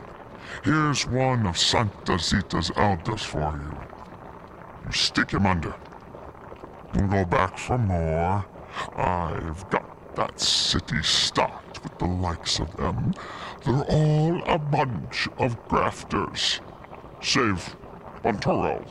here's 0.63 1.07
one 1.07 1.47
of 1.47 1.57
Santa 1.57 2.19
Zita's 2.19 2.71
elders 2.75 3.23
for 3.23 3.59
you. 3.59 3.92
Stick 4.93 5.31
him 5.31 5.45
under. 5.45 5.73
We'll 6.93 7.07
go 7.07 7.25
back 7.25 7.57
for 7.57 7.77
more. 7.79 8.45
I've 8.95 9.69
got 9.69 10.15
that 10.15 10.39
city 10.39 11.01
stocked 11.01 11.81
with 11.83 11.97
the 11.97 12.05
likes 12.05 12.59
of 12.59 12.75
them. 12.77 13.13
They're 13.65 13.83
all 13.89 14.43
a 14.45 14.59
bunch 14.59 15.27
of 15.39 15.57
grafters. 15.67 16.61
Save 17.21 17.75
Bonturo. 18.23 18.85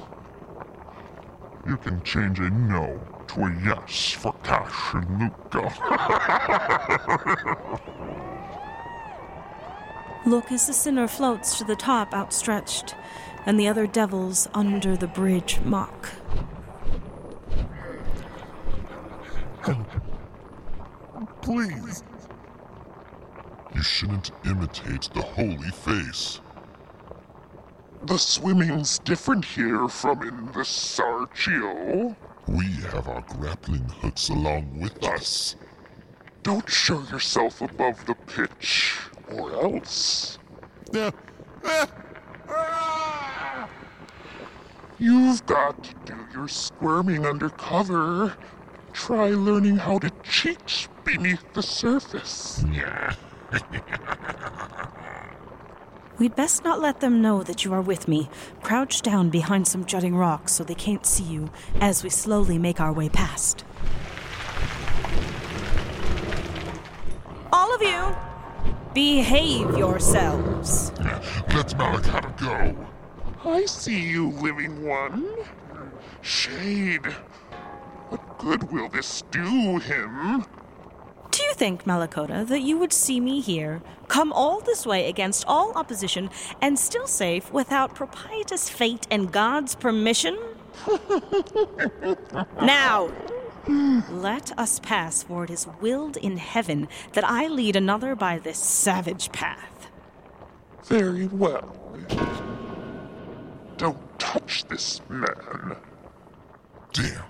You 1.66 1.76
can 1.76 2.02
change 2.02 2.40
a 2.40 2.50
no 2.50 3.00
to 3.28 3.44
a 3.44 3.54
yes 3.64 4.10
for 4.10 4.32
Cash 4.42 4.94
and 4.94 5.20
Lucca. 5.20 5.72
Look 10.26 10.50
as 10.52 10.66
the 10.66 10.72
sinner 10.72 11.08
floats 11.08 11.58
to 11.58 11.64
the 11.64 11.76
top 11.76 12.14
outstretched, 12.14 12.94
and 13.46 13.58
the 13.58 13.68
other 13.68 13.86
devils 13.86 14.48
under 14.54 14.96
the 14.96 15.06
bridge 15.06 15.60
mock. 15.60 16.10
Please. 21.42 22.02
You 23.74 23.82
shouldn't 23.82 24.30
imitate 24.44 25.08
the 25.14 25.22
holy 25.22 25.70
face. 25.70 26.40
The 28.04 28.18
swimming's 28.18 28.98
different 28.98 29.44
here 29.44 29.88
from 29.88 30.22
in 30.22 30.46
the 30.46 30.64
Serchio. 30.64 32.16
We 32.48 32.64
have 32.90 33.08
our 33.08 33.22
grappling 33.22 33.88
hooks 33.88 34.28
along 34.28 34.80
with 34.80 35.02
us. 35.04 35.56
Don't 36.42 36.68
show 36.68 37.00
yourself 37.02 37.60
above 37.60 38.04
the 38.06 38.14
pitch, 38.14 38.96
or 39.30 39.52
else. 39.52 40.38
Eh, 40.92 41.10
eh. 41.64 41.86
You've 45.02 45.44
got 45.46 45.82
to 45.82 45.94
do 46.04 46.14
your 46.32 46.46
squirming 46.46 47.26
under 47.26 47.48
cover. 47.48 48.36
Try 48.92 49.30
learning 49.30 49.78
how 49.78 49.98
to 49.98 50.10
cheat 50.22 50.86
beneath 51.04 51.42
the 51.54 51.62
surface. 51.62 52.64
Yeah. 52.70 53.12
We'd 56.20 56.36
best 56.36 56.62
not 56.62 56.80
let 56.80 57.00
them 57.00 57.20
know 57.20 57.42
that 57.42 57.64
you 57.64 57.72
are 57.72 57.80
with 57.80 58.06
me. 58.06 58.30
Crouch 58.62 59.02
down 59.02 59.28
behind 59.28 59.66
some 59.66 59.84
jutting 59.86 60.14
rocks 60.14 60.52
so 60.52 60.62
they 60.62 60.76
can't 60.76 61.04
see 61.04 61.24
you 61.24 61.50
as 61.80 62.04
we 62.04 62.08
slowly 62.10 62.56
make 62.56 62.78
our 62.78 62.92
way 62.92 63.08
past. 63.08 63.64
All 67.52 67.74
of 67.74 67.82
you, 67.82 68.14
behave 68.94 69.76
yourselves. 69.76 70.92
Let's 71.48 71.74
Malacoda 71.74 72.38
go. 72.38 72.91
I 73.44 73.64
see 73.66 74.00
you, 74.00 74.30
living 74.30 74.84
one. 74.84 75.26
Shade. 76.20 77.06
What 78.08 78.38
good 78.38 78.70
will 78.70 78.88
this 78.88 79.22
do 79.30 79.78
him? 79.78 80.44
Do 81.30 81.42
you 81.42 81.54
think, 81.54 81.84
Malacoda, 81.84 82.46
that 82.46 82.60
you 82.60 82.78
would 82.78 82.92
see 82.92 83.18
me 83.18 83.40
here, 83.40 83.82
come 84.06 84.32
all 84.32 84.60
this 84.60 84.86
way 84.86 85.08
against 85.08 85.44
all 85.48 85.72
opposition, 85.72 86.30
and 86.60 86.78
still 86.78 87.06
safe 87.06 87.52
without 87.52 87.94
propitious 87.94 88.68
fate 88.68 89.06
and 89.10 89.32
God's 89.32 89.74
permission? 89.74 90.38
now, 92.62 93.10
let 94.10 94.56
us 94.58 94.78
pass, 94.80 95.22
for 95.22 95.44
it 95.44 95.50
is 95.50 95.66
willed 95.80 96.16
in 96.16 96.36
heaven 96.36 96.86
that 97.14 97.24
I 97.24 97.48
lead 97.48 97.76
another 97.76 98.14
by 98.14 98.38
this 98.38 98.58
savage 98.58 99.32
path. 99.32 99.88
Very 100.84 101.26
well. 101.26 101.74
Don't 103.82 104.18
touch 104.20 104.64
this 104.68 105.00
man. 105.08 105.76
Damn. 106.92 107.24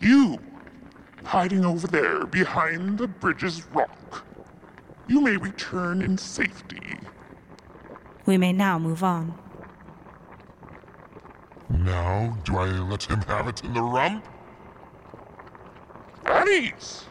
You, 0.00 0.36
hiding 1.22 1.64
over 1.64 1.86
there 1.86 2.26
behind 2.26 2.98
the 2.98 3.06
bridge's 3.06 3.64
rock. 3.66 4.24
You 5.06 5.20
may 5.20 5.36
return 5.36 6.02
in 6.02 6.18
safety. 6.18 6.98
We 8.26 8.36
may 8.36 8.52
now 8.52 8.80
move 8.80 9.04
on. 9.04 9.38
Now, 11.70 12.36
do 12.42 12.56
I 12.56 12.66
let 12.66 13.04
him 13.04 13.20
have 13.20 13.46
it 13.46 13.62
in 13.62 13.72
the 13.74 13.82
rump? 13.82 14.26
At 16.26 16.48
ease. 16.48 17.04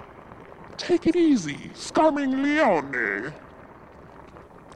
Take 0.76 1.08
it 1.08 1.16
easy, 1.16 1.72
Scarmiglione. 1.76 3.32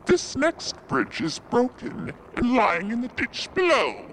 This 0.05 0.35
next 0.35 0.75
bridge 0.87 1.19
is 1.21 1.39
broken 1.39 2.13
and 2.35 2.53
lying 2.55 2.91
in 2.91 3.01
the 3.01 3.07
ditch 3.09 3.49
below. 3.53 4.05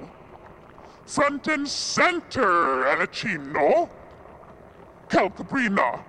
Front 1.07 1.48
and 1.48 1.68
center, 1.68 2.85
Alichino. 2.85 3.90
Calcabrina. 5.09 6.02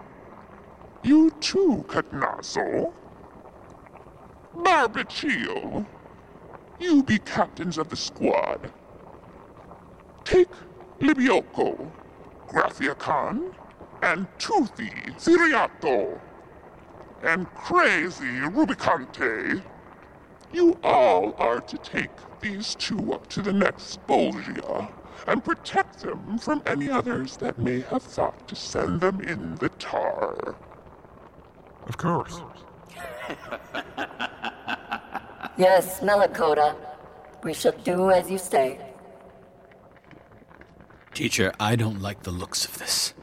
You 1.04 1.32
too, 1.42 1.84
Cagnazzo. 1.90 2.94
Barbariccia. 4.56 5.86
You 6.80 7.04
be 7.04 7.20
captains 7.20 7.78
of 7.78 7.90
the 7.90 7.98
squad. 7.98 8.72
Take 10.24 10.50
Libicocco, 11.02 11.92
Gracia 12.48 12.96
Khan, 12.96 13.54
and 14.02 14.28
Toothy 14.40 14.92
Ciriatto, 15.18 16.20
and 17.24 17.48
Crazy 17.56 18.26
Rubicante. 18.26 19.62
You 20.54 20.78
all 20.84 21.36
are 21.38 21.60
to 21.60 21.78
take 21.78 22.12
these 22.40 22.76
two 22.76 23.14
up 23.14 23.28
to 23.30 23.42
the 23.42 23.54
next 23.54 24.06
Bolgia 24.08 24.92
and 25.28 25.44
protect 25.44 26.00
them 26.00 26.38
from 26.38 26.62
any 26.66 26.90
others 26.90 27.38
that 27.38 27.58
may 27.58 27.82
have 27.82 28.04
thought 28.04 28.48
to 28.48 28.56
send 28.56 29.02
them 29.02 29.22
in 29.22 29.56
the 29.56 29.70
tar. 29.70 30.56
Of 31.88 31.98
course. 31.98 32.40
Yes, 35.56 36.00
Malacoda. 36.00 36.76
We 37.44 37.54
shall 37.54 37.74
do 37.84 38.10
as 38.10 38.30
you 38.30 38.38
say. 38.40 38.80
Teacher, 41.14 41.54
I 41.60 41.76
don't 41.76 42.02
like 42.02 42.24
the 42.24 42.32
looks 42.32 42.66
of 42.66 42.80
this. 42.80 43.14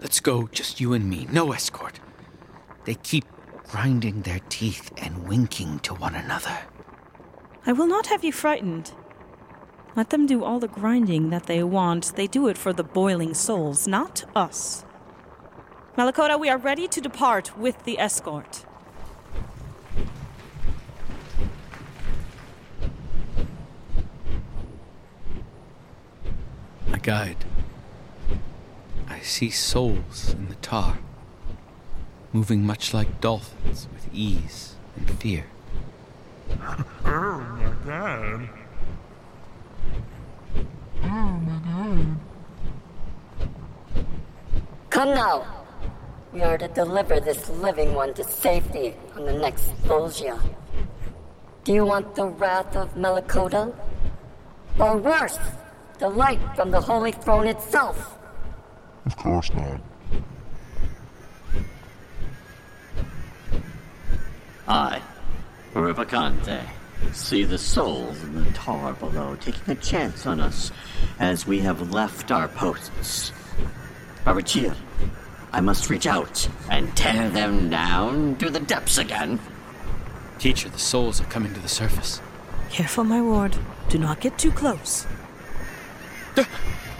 Let's 0.00 0.18
go, 0.18 0.48
just 0.50 0.80
you 0.80 0.94
and 0.94 1.08
me, 1.08 1.28
no 1.30 1.52
escort. 1.52 2.00
They 2.86 2.96
keep 2.96 3.24
grinding 3.72 4.20
their 4.20 4.40
teeth 4.50 4.92
and 4.98 5.26
winking 5.26 5.78
to 5.78 5.94
one 5.94 6.14
another. 6.14 6.58
I 7.64 7.72
will 7.72 7.86
not 7.86 8.08
have 8.08 8.22
you 8.22 8.30
frightened. 8.30 8.92
Let 9.96 10.10
them 10.10 10.26
do 10.26 10.44
all 10.44 10.58
the 10.58 10.68
grinding 10.68 11.30
that 11.30 11.46
they 11.46 11.62
want. 11.62 12.14
They 12.14 12.26
do 12.26 12.48
it 12.48 12.58
for 12.58 12.74
the 12.74 12.84
boiling 12.84 13.32
souls, 13.32 13.88
not 13.88 14.24
us. 14.36 14.84
Malacoda, 15.96 16.38
we 16.38 16.50
are 16.50 16.58
ready 16.58 16.86
to 16.86 17.00
depart 17.00 17.56
with 17.56 17.82
the 17.84 17.98
escort. 17.98 18.66
My 26.88 26.98
guide. 26.98 27.46
I 29.08 29.20
see 29.20 29.48
souls 29.48 30.34
in 30.34 30.48
the 30.48 30.56
tar, 30.56 30.98
moving 32.32 32.64
much 32.66 32.94
like 32.94 33.20
dolphins 33.20 33.88
with 33.92 34.08
ease 34.12 34.74
and 34.96 35.10
fear. 35.18 35.44
Oh 37.04 37.40
my 37.40 37.72
god. 37.84 38.48
Oh 41.02 41.08
my 41.08 41.58
god. 41.66 42.16
Come 44.90 45.14
now. 45.14 45.44
We 46.32 46.42
are 46.42 46.56
to 46.56 46.68
deliver 46.68 47.20
this 47.20 47.50
living 47.50 47.92
one 47.94 48.14
to 48.14 48.24
safety 48.24 48.94
on 49.16 49.26
the 49.26 49.34
next 49.34 49.68
Bolgia. 49.84 50.40
Do 51.64 51.74
you 51.74 51.84
want 51.84 52.14
the 52.14 52.26
wrath 52.26 52.74
of 52.76 52.94
Malacoda? 52.94 53.74
Or 54.78 54.96
worse, 54.96 55.38
the 55.98 56.08
light 56.08 56.40
from 56.56 56.70
the 56.70 56.80
Holy 56.80 57.12
Throne 57.12 57.46
itself? 57.46 58.18
Of 59.04 59.16
course 59.16 59.52
not. 59.52 59.80
I, 64.72 65.02
Rubicante, 65.74 66.62
uh, 66.62 67.12
see 67.12 67.44
the 67.44 67.58
souls 67.58 68.22
in 68.22 68.42
the 68.42 68.50
tar 68.52 68.94
below 68.94 69.36
taking 69.38 69.70
a 69.70 69.78
chance 69.78 70.26
on 70.26 70.40
us 70.40 70.72
as 71.18 71.46
we 71.46 71.58
have 71.58 71.92
left 71.92 72.30
our 72.30 72.48
posts. 72.48 73.32
Barbariccia, 74.24 74.74
I 75.52 75.60
must 75.60 75.90
reach 75.90 76.06
out 76.06 76.48
and 76.70 76.96
tear 76.96 77.28
them 77.28 77.68
down 77.68 78.36
to 78.36 78.48
the 78.48 78.60
depths 78.60 78.96
again. 78.96 79.38
Teacher, 80.38 80.70
the 80.70 80.78
souls 80.78 81.20
are 81.20 81.24
coming 81.24 81.52
to 81.52 81.60
the 81.60 81.68
surface. 81.68 82.22
Careful, 82.70 83.04
my 83.04 83.20
ward. 83.20 83.54
Do 83.90 83.98
not 83.98 84.20
get 84.20 84.38
too 84.38 84.52
close. 84.52 85.06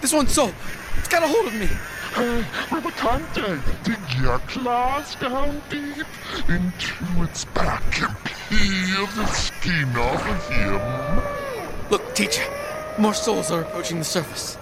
This 0.02 0.12
one 0.12 0.28
soul! 0.28 0.52
It's 0.98 1.08
got 1.08 1.22
a 1.22 1.26
hold 1.26 1.46
of 1.46 1.54
me! 1.54 1.68
Rubicante, 2.12 3.58
dig 3.84 4.20
your 4.20 4.38
claws 4.40 5.14
down 5.16 5.62
deep 5.70 6.06
into 6.48 7.22
its 7.22 7.46
back 7.46 8.02
and 8.02 8.16
peel 8.48 9.06
the 9.16 9.26
skin 9.26 9.96
off 9.96 10.28
of 10.28 10.48
him. 10.50 11.90
Look, 11.90 12.14
teacher! 12.14 12.44
More 12.98 13.14
souls 13.14 13.50
are 13.50 13.62
approaching 13.62 13.98
the 13.98 14.04
surface. 14.04 14.58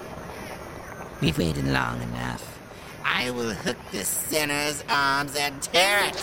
We've 1.20 1.36
waited 1.36 1.66
long 1.66 2.00
enough. 2.02 2.58
I 3.04 3.30
will 3.30 3.50
hook 3.50 3.76
this 3.90 4.08
sinner's 4.08 4.84
arms 4.88 5.34
and 5.34 5.60
tear 5.60 6.04
it. 6.04 6.14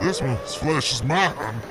This 0.00 0.20
one's 0.20 0.54
flesh 0.56 0.92
is 0.92 1.04
mine. 1.04 1.62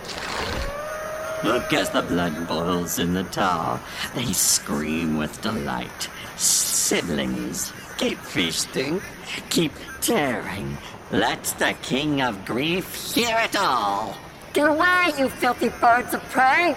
Look 1.44 1.74
as 1.74 1.90
the 1.90 2.02
blood 2.02 2.48
boils 2.48 2.98
in 3.00 3.14
the 3.14 3.26
tar. 3.26 3.82
They 4.16 4.32
scream 4.32 5.18
with 5.18 5.42
delight. 5.42 6.10
Siblings, 6.38 7.72
keep 7.98 8.18
feasting, 8.18 9.02
keep 9.50 9.72
tearing. 10.02 10.78
Let 11.12 11.44
the 11.60 11.76
king 11.82 12.22
of 12.22 12.44
grief 12.46 13.14
hear 13.14 13.38
it 13.40 13.56
all. 13.56 14.16
Get 14.54 14.68
away, 14.68 15.12
you 15.18 15.30
filthy 15.30 15.70
birds 15.70 16.14
of 16.14 16.22
prey! 16.30 16.76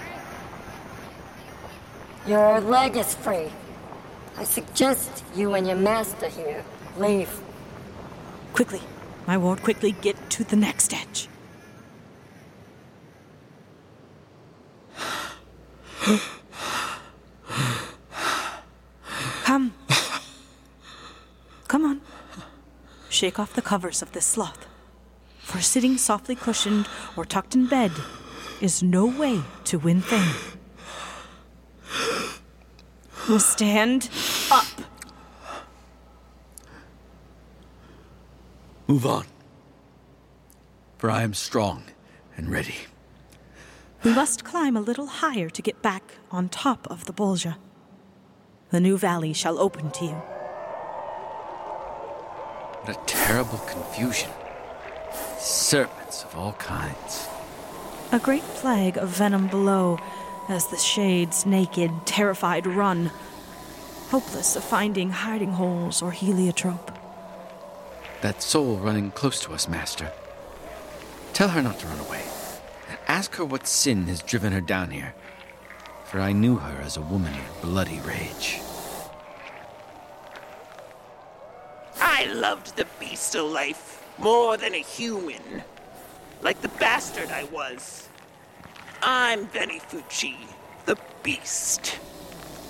Your 2.26 2.60
leg 2.60 2.96
is 2.96 3.14
free. 3.14 3.50
I 4.36 4.44
suggest 4.44 5.24
you 5.34 5.54
and 5.54 5.66
your 5.66 5.76
master 5.76 6.28
here 6.28 6.64
leave. 6.98 7.30
Quickly, 8.52 8.82
my 9.26 9.38
ward, 9.38 9.62
quickly 9.62 9.92
get 9.92 10.30
to 10.30 10.44
the 10.44 10.56
next 10.56 10.92
edge. 10.92 11.28
Come. 19.46 19.74
Come 21.68 21.84
on. 21.84 22.00
Shake 23.08 23.38
off 23.38 23.52
the 23.52 23.62
covers 23.62 24.02
of 24.02 24.10
this 24.10 24.26
sloth. 24.26 24.66
For 25.38 25.60
sitting 25.60 25.98
softly 25.98 26.34
cushioned 26.34 26.88
or 27.16 27.24
tucked 27.24 27.54
in 27.54 27.68
bed 27.68 27.92
is 28.60 28.82
no 28.82 29.06
way 29.06 29.42
to 29.66 29.78
win 29.78 30.00
fame. 30.00 30.34
Stand 33.38 34.10
up. 34.50 34.66
Move 38.88 39.06
on. 39.06 39.26
For 40.98 41.08
I 41.08 41.22
am 41.22 41.34
strong 41.34 41.84
and 42.36 42.50
ready. 42.50 42.78
We 44.02 44.12
must 44.12 44.42
climb 44.42 44.76
a 44.76 44.80
little 44.80 45.06
higher 45.06 45.48
to 45.50 45.62
get 45.62 45.80
back 45.82 46.02
on 46.32 46.48
top 46.48 46.88
of 46.90 47.04
the 47.04 47.12
Bolgia. 47.12 47.58
The 48.70 48.80
new 48.80 48.98
valley 48.98 49.32
shall 49.32 49.58
open 49.60 49.90
to 49.92 50.04
you. 50.04 50.16
What 52.82 52.96
a 52.96 53.06
terrible 53.06 53.58
confusion. 53.58 54.30
Serpents 55.38 56.24
of 56.24 56.34
all 56.36 56.52
kinds. 56.54 57.28
A 58.10 58.18
great 58.18 58.42
plague 58.42 58.96
of 58.96 59.08
venom 59.08 59.46
below 59.46 59.98
as 60.48 60.66
the 60.68 60.76
shades, 60.76 61.46
naked, 61.46 61.90
terrified, 62.06 62.66
run, 62.66 63.10
hopeless 64.08 64.56
of 64.56 64.64
finding 64.64 65.10
hiding 65.10 65.52
holes 65.52 66.02
or 66.02 66.10
heliotrope. 66.12 66.92
That 68.22 68.42
soul 68.42 68.78
running 68.78 69.10
close 69.12 69.40
to 69.42 69.52
us, 69.52 69.68
Master. 69.68 70.10
Tell 71.32 71.48
her 71.48 71.62
not 71.62 71.78
to 71.80 71.86
run 71.86 72.00
away. 72.00 72.24
Ask 73.06 73.36
her 73.36 73.44
what 73.44 73.66
sin 73.68 74.04
has 74.06 74.22
driven 74.22 74.52
her 74.52 74.60
down 74.60 74.90
here. 74.90 75.14
For 76.06 76.20
I 76.20 76.32
knew 76.32 76.56
her 76.56 76.80
as 76.82 76.96
a 76.96 77.00
woman 77.00 77.34
of 77.34 77.62
bloody 77.62 77.98
rage. 78.00 78.60
I 82.00 82.26
loved 82.26 82.76
the 82.76 82.86
beastal 83.00 83.48
life 83.48 84.04
more 84.16 84.56
than 84.56 84.74
a 84.74 84.78
human. 84.78 85.64
Like 86.42 86.60
the 86.60 86.68
bastard 86.68 87.30
I 87.30 87.44
was. 87.44 88.08
I'm 89.02 89.48
Vanni 89.48 89.80
Fucci, 89.80 90.36
the 90.84 90.96
beast. 91.24 91.98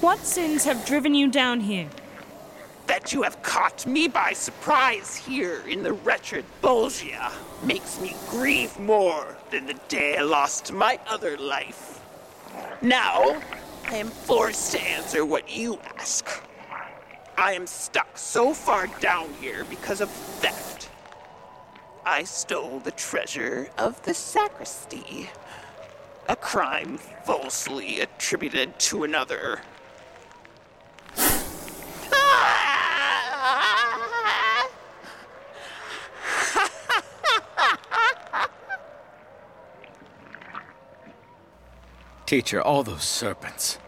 What 0.00 0.18
sins 0.20 0.64
have 0.64 0.86
driven 0.86 1.14
you 1.14 1.30
down 1.30 1.60
here? 1.60 1.88
That 2.86 3.12
you 3.12 3.22
have 3.22 3.42
caught 3.42 3.86
me 3.86 4.08
by 4.08 4.32
surprise 4.32 5.14
here 5.14 5.62
in 5.68 5.82
the 5.82 5.92
wretched 5.92 6.46
Bolgia 6.62 7.32
makes 7.62 8.00
me 8.00 8.16
grieve 8.30 8.78
more 8.78 9.36
than 9.50 9.66
the 9.66 9.78
day 9.88 10.16
I 10.16 10.22
lost 10.22 10.72
my 10.72 10.98
other 11.06 11.36
life. 11.36 11.95
Now, 12.82 13.40
I 13.88 13.96
am 13.96 14.08
forced 14.08 14.72
to 14.72 14.80
answer 14.80 15.24
what 15.24 15.50
you 15.50 15.78
ask. 15.96 16.28
I 17.38 17.52
am 17.52 17.66
stuck 17.66 18.18
so 18.18 18.52
far 18.52 18.86
down 19.00 19.32
here 19.40 19.64
because 19.64 20.00
of 20.00 20.10
theft. 20.10 20.90
I 22.04 22.24
stole 22.24 22.80
the 22.80 22.90
treasure 22.92 23.68
of 23.78 24.00
the 24.02 24.12
sacristy, 24.12 25.30
a 26.28 26.36
crime 26.36 26.98
falsely 27.24 28.00
attributed 28.00 28.78
to 28.80 29.04
another. 29.04 29.60
Teacher, 42.26 42.60
all 42.60 42.82
those 42.82 43.04
serpents. 43.04 43.78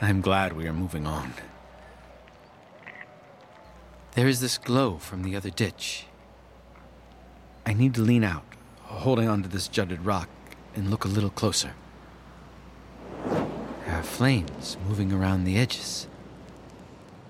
I'm 0.00 0.20
glad 0.20 0.54
we 0.54 0.66
are 0.66 0.72
moving 0.72 1.06
on. 1.06 1.34
There 4.16 4.26
is 4.26 4.40
this 4.40 4.58
glow 4.58 4.98
from 4.98 5.22
the 5.22 5.36
other 5.36 5.50
ditch. 5.50 6.06
I 7.64 7.74
need 7.74 7.94
to 7.94 8.00
lean 8.00 8.24
out, 8.24 8.42
holding 8.82 9.28
onto 9.28 9.48
this 9.48 9.68
jutted 9.68 10.04
rock, 10.04 10.28
and 10.74 10.90
look 10.90 11.04
a 11.04 11.08
little 11.08 11.30
closer. 11.30 11.74
There 13.28 14.00
are 14.00 14.02
flames 14.02 14.76
moving 14.88 15.12
around 15.12 15.44
the 15.44 15.58
edges. 15.58 16.08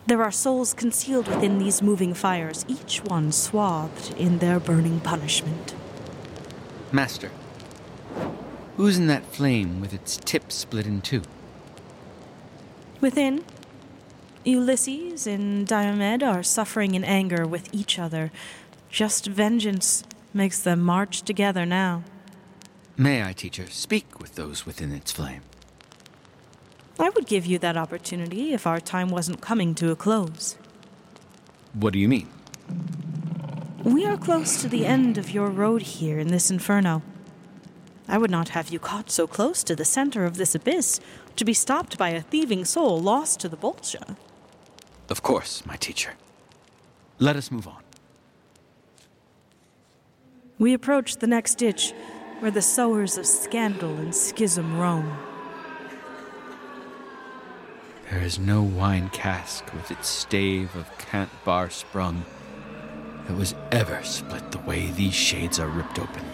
There 0.07 0.23
are 0.23 0.33
souls 0.33 0.73
concealed 0.73 1.29
within 1.29 1.59
these 1.59 1.83
moving 1.83 2.15
fires, 2.15 2.65
each 2.67 3.05
one 3.05 3.31
swathed 3.31 4.15
in 4.17 4.39
their 4.39 4.59
burning 4.59 5.01
punishment. 5.01 5.75
Master, 6.91 7.31
who's 8.83 8.99
in 8.99 9.07
that 9.07 9.25
flame 9.25 9.81
with 9.81 9.95
its 9.95 10.17
tip 10.17 10.51
split 10.51 10.89
in 10.89 11.01
two? 11.01 11.23
Within, 13.01 13.45
Ulysses 14.45 15.25
and 15.25 15.65
Diomed 15.69 16.21
are 16.21 16.43
suffering 16.43 16.97
in 16.97 17.05
anger 17.05 17.47
with 17.47 17.73
each 17.73 17.97
other. 17.97 18.33
Just 18.91 19.27
vengeance 19.27 20.03
makes 20.35 20.59
them 20.59 20.81
march 20.81 21.23
together 21.23 21.65
now. 21.65 22.03
May 22.97 23.23
I, 23.23 23.33
teacher, 23.33 23.69
speak 23.69 24.19
with 24.19 24.35
those 24.35 24.67
within 24.67 24.91
its 24.91 25.13
flame? 25.13 25.43
I 26.99 27.11
would 27.11 27.27
give 27.27 27.47
you 27.47 27.61
that 27.61 27.77
opportunity 27.77 28.53
if 28.53 28.67
our 28.67 28.81
time 28.81 29.11
wasn't 29.11 29.41
coming 29.41 29.77
to 29.77 29.93
a 29.93 29.97
close. 29.97 30.57
What 31.73 31.93
do 31.93 32.01
you 32.01 32.09
mean? 32.09 32.29
We 33.85 34.05
are 34.07 34.17
close 34.17 34.61
to 34.61 34.69
the 34.69 34.87
end 34.87 35.19
of 35.19 35.31
your 35.31 35.51
road 35.51 35.83
here 35.83 36.19
in 36.19 36.29
this 36.29 36.51
inferno. 36.51 37.03
I 38.13 38.19
would 38.19 38.31
not 38.31 38.51
have 38.51 38.69
you 38.69 38.79
caught 38.79 39.11
so 39.11 39.27
close 39.27 39.65
to 39.65 39.75
the 39.75 39.87
center 39.87 40.27
of 40.27 40.37
this 40.37 40.55
abyss 40.55 41.01
to 41.37 41.47
be 41.47 41.55
stopped 41.55 41.97
by 41.97 42.11
a 42.11 42.21
thieving 42.21 42.67
soul 42.67 43.01
lost 43.01 43.41
to 43.41 43.49
the 43.49 43.57
Bolgia. 43.57 44.19
Of 45.09 45.23
course, 45.23 45.65
my 45.65 45.77
teacher. 45.77 46.13
Let 47.19 47.37
us 47.37 47.51
move 47.51 47.67
on. 47.67 47.83
We 50.59 50.75
approach 50.75 51.17
the 51.17 51.27
next 51.27 51.55
ditch, 51.55 51.95
where 52.41 52.51
the 52.51 52.61
sowers 52.61 53.17
of 53.17 53.25
scandal 53.25 53.97
and 53.97 54.15
schism 54.15 54.79
roam. 54.79 55.11
There 58.11 58.21
is 58.21 58.39
no 58.39 58.63
wine 58.63 59.09
cask 59.09 59.73
with 59.73 59.91
its 59.91 60.09
stave 60.09 60.77
of 60.77 60.99
cant 60.99 61.31
bar 61.47 61.71
sprung 61.71 62.27
that 63.27 63.39
was 63.39 63.55
ever 63.71 64.03
split 64.03 64.53
the 64.53 64.59
way 64.59 64.91
these 64.91 65.15
shades 65.15 65.59
are 65.59 65.69
ripped 65.69 65.99
open, 65.99 66.25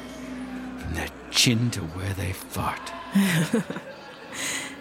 from 0.88 0.96
their 0.96 1.08
chin 1.30 1.70
to 1.70 1.80
where 1.80 2.12
they 2.14 2.32
fart. 2.32 2.92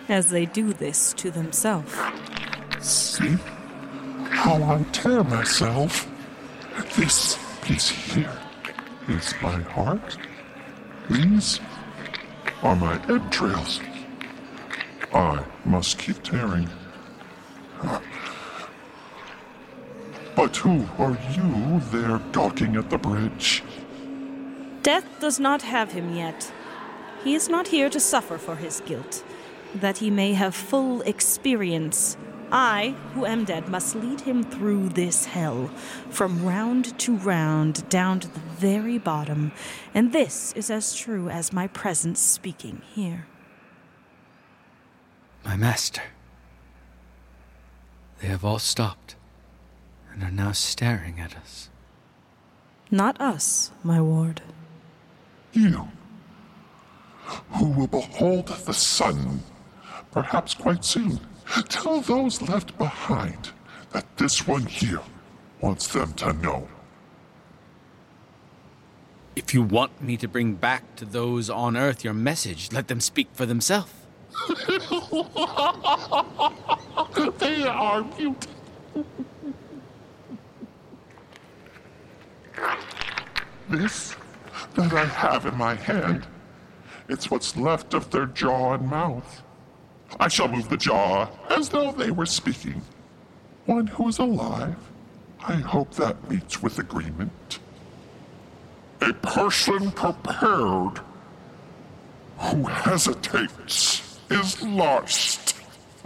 As 0.09 0.29
they 0.29 0.45
do 0.45 0.73
this 0.73 1.13
to 1.13 1.31
themselves. 1.31 1.93
See 2.79 3.35
how 4.29 4.63
I 4.63 4.83
tear 4.91 5.23
myself? 5.23 6.09
This 6.95 7.37
piece 7.61 7.89
here 7.89 8.39
is 9.09 9.33
my 9.41 9.59
heart. 9.61 10.17
These 11.09 11.59
are 12.63 12.75
my 12.75 13.01
entrails. 13.09 13.81
I 15.13 15.43
must 15.65 15.97
keep 15.97 16.21
tearing. 16.23 16.69
But 20.35 20.55
who 20.55 20.85
are 20.99 21.17
you 21.31 21.81
there 21.91 22.19
gawking 22.31 22.75
at 22.75 22.89
the 22.89 22.97
bridge? 22.97 23.63
Death 24.87 25.19
does 25.19 25.37
not 25.37 25.63
have 25.63 25.91
him 25.91 26.15
yet. 26.15 26.49
He 27.21 27.35
is 27.35 27.49
not 27.49 27.67
here 27.67 27.89
to 27.89 27.99
suffer 27.99 28.37
for 28.37 28.55
his 28.55 28.79
guilt, 28.85 29.21
that 29.75 29.97
he 29.97 30.09
may 30.09 30.31
have 30.31 30.55
full 30.55 31.01
experience. 31.01 32.15
I, 32.53 32.95
who 33.13 33.25
am 33.25 33.43
dead, 33.43 33.67
must 33.67 33.95
lead 33.95 34.21
him 34.21 34.45
through 34.45 34.87
this 34.87 35.25
hell, 35.25 35.67
from 36.09 36.45
round 36.45 36.97
to 36.99 37.17
round, 37.17 37.89
down 37.89 38.21
to 38.21 38.29
the 38.29 38.39
very 38.39 38.97
bottom, 38.97 39.51
and 39.93 40.13
this 40.13 40.53
is 40.53 40.71
as 40.71 40.95
true 40.95 41.27
as 41.27 41.51
my 41.51 41.67
presence 41.67 42.21
speaking 42.21 42.81
here. 42.95 43.27
My 45.43 45.57
master. 45.57 46.03
They 48.21 48.29
have 48.29 48.45
all 48.45 48.59
stopped 48.59 49.17
and 50.13 50.23
are 50.23 50.31
now 50.31 50.53
staring 50.53 51.19
at 51.19 51.35
us. 51.35 51.69
Not 52.89 53.19
us, 53.19 53.71
my 53.83 53.99
ward. 53.99 54.41
You, 55.53 55.87
who 57.51 57.69
will 57.71 57.87
behold 57.87 58.47
the 58.47 58.73
sun, 58.73 59.41
perhaps 60.11 60.53
quite 60.53 60.85
soon. 60.85 61.19
Tell 61.69 62.01
those 62.01 62.41
left 62.41 62.77
behind 62.77 63.51
that 63.91 64.17
this 64.17 64.47
one 64.47 64.65
here 64.65 65.01
wants 65.61 65.87
them 65.87 66.13
to 66.13 66.33
know. 66.33 66.67
If 69.35 69.53
you 69.53 69.61
want 69.61 70.01
me 70.01 70.17
to 70.17 70.27
bring 70.27 70.55
back 70.55 70.95
to 70.97 71.05
those 71.05 71.49
on 71.49 71.77
Earth 71.77 72.03
your 72.03 72.13
message, 72.13 72.71
let 72.71 72.87
them 72.87 72.99
speak 72.99 73.29
for 73.33 73.45
themselves. 73.45 73.93
they 77.37 77.63
are 77.63 78.03
mute. 78.17 78.47
this 83.69 84.15
that 84.77 84.93
I 84.93 85.05
have 85.05 85.45
in 85.45 85.57
my 85.57 85.75
hand, 85.75 86.25
it's 87.09 87.31
what's 87.31 87.57
left 87.57 87.93
of 87.93 88.09
their 88.11 88.27
jaw 88.27 88.73
and 88.73 88.87
mouth. 88.87 89.41
I 90.19 90.27
shall 90.27 90.47
move 90.47 90.69
the 90.69 90.77
jaw 90.77 91.27
as 91.49 91.69
though 91.69 91.91
they 91.91 92.11
were 92.11 92.25
speaking. 92.25 92.81
One 93.65 93.87
who 93.87 94.07
is 94.07 94.19
alive, 94.19 94.77
I 95.45 95.55
hope 95.55 95.91
that 95.95 96.29
meets 96.29 96.61
with 96.61 96.79
agreement. 96.79 97.59
A 99.01 99.13
person 99.13 99.91
prepared 99.91 101.01
who 102.37 102.63
hesitates 102.63 104.19
is 104.29 104.61
lost. 104.63 105.55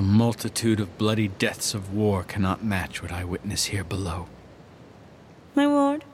The 0.00 0.06
multitude 0.06 0.80
of 0.80 0.96
bloody 0.96 1.28
deaths 1.28 1.74
of 1.74 1.92
war 1.92 2.22
cannot 2.22 2.64
match 2.64 3.02
what 3.02 3.12
I 3.12 3.22
witness 3.22 3.66
here 3.66 3.84
below. 3.84 4.28
My 5.54 5.66
ward, 5.66 6.04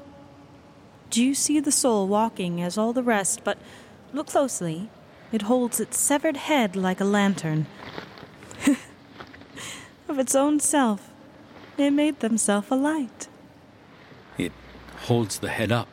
do 1.10 1.22
you 1.22 1.34
see 1.34 1.60
the 1.60 1.72
soul 1.72 2.08
walking 2.08 2.60
as 2.60 2.76
all 2.78 2.92
the 2.92 3.02
rest, 3.02 3.42
but 3.44 3.58
look 4.12 4.28
closely. 4.28 4.90
It 5.32 5.42
holds 5.42 5.80
its 5.80 5.98
severed 5.98 6.36
head 6.36 6.76
like 6.76 7.00
a 7.00 7.04
lantern. 7.04 7.66
of 10.08 10.18
its 10.18 10.34
own 10.34 10.60
self, 10.60 11.10
it 11.76 11.90
made 11.90 12.20
themself 12.20 12.70
a 12.70 12.74
light. 12.74 13.28
It 14.38 14.52
holds 15.06 15.38
the 15.38 15.48
head 15.48 15.72
up. 15.72 15.88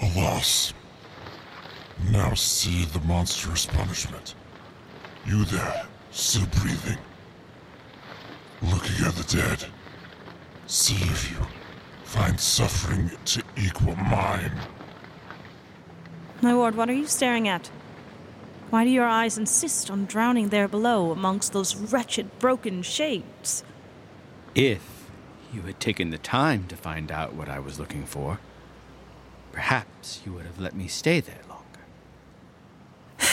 Alas. 0.00 0.72
Now 2.10 2.34
see 2.34 2.84
the 2.84 3.00
monstrous 3.00 3.66
punishment. 3.66 4.34
You 5.26 5.44
there, 5.44 5.86
still 6.12 6.46
breathing. 6.60 6.98
Looking 8.62 9.06
at 9.06 9.14
the 9.14 9.36
dead. 9.36 9.66
See 10.68 10.96
if 10.96 11.30
you 11.30 11.38
find 12.04 12.38
suffering 12.38 13.10
to 13.24 13.42
equal 13.56 13.96
mine. 13.96 14.52
My 16.42 16.54
ward, 16.54 16.76
what 16.76 16.90
are 16.90 16.94
you 16.94 17.06
staring 17.06 17.48
at? 17.48 17.68
Why 18.68 18.84
do 18.84 18.90
your 18.90 19.06
eyes 19.06 19.38
insist 19.38 19.90
on 19.90 20.04
drowning 20.04 20.50
there 20.50 20.68
below 20.68 21.10
amongst 21.10 21.54
those 21.54 21.74
wretched 21.74 22.38
broken 22.38 22.82
shapes? 22.82 23.64
If 24.54 25.10
you 25.54 25.62
had 25.62 25.80
taken 25.80 26.10
the 26.10 26.18
time 26.18 26.66
to 26.66 26.76
find 26.76 27.10
out 27.10 27.32
what 27.32 27.48
I 27.48 27.60
was 27.60 27.80
looking 27.80 28.04
for, 28.04 28.38
perhaps 29.52 30.20
you 30.26 30.34
would 30.34 30.44
have 30.44 30.60
let 30.60 30.76
me 30.76 30.86
stay 30.86 31.20
there 31.20 31.40
longer. 31.48 31.80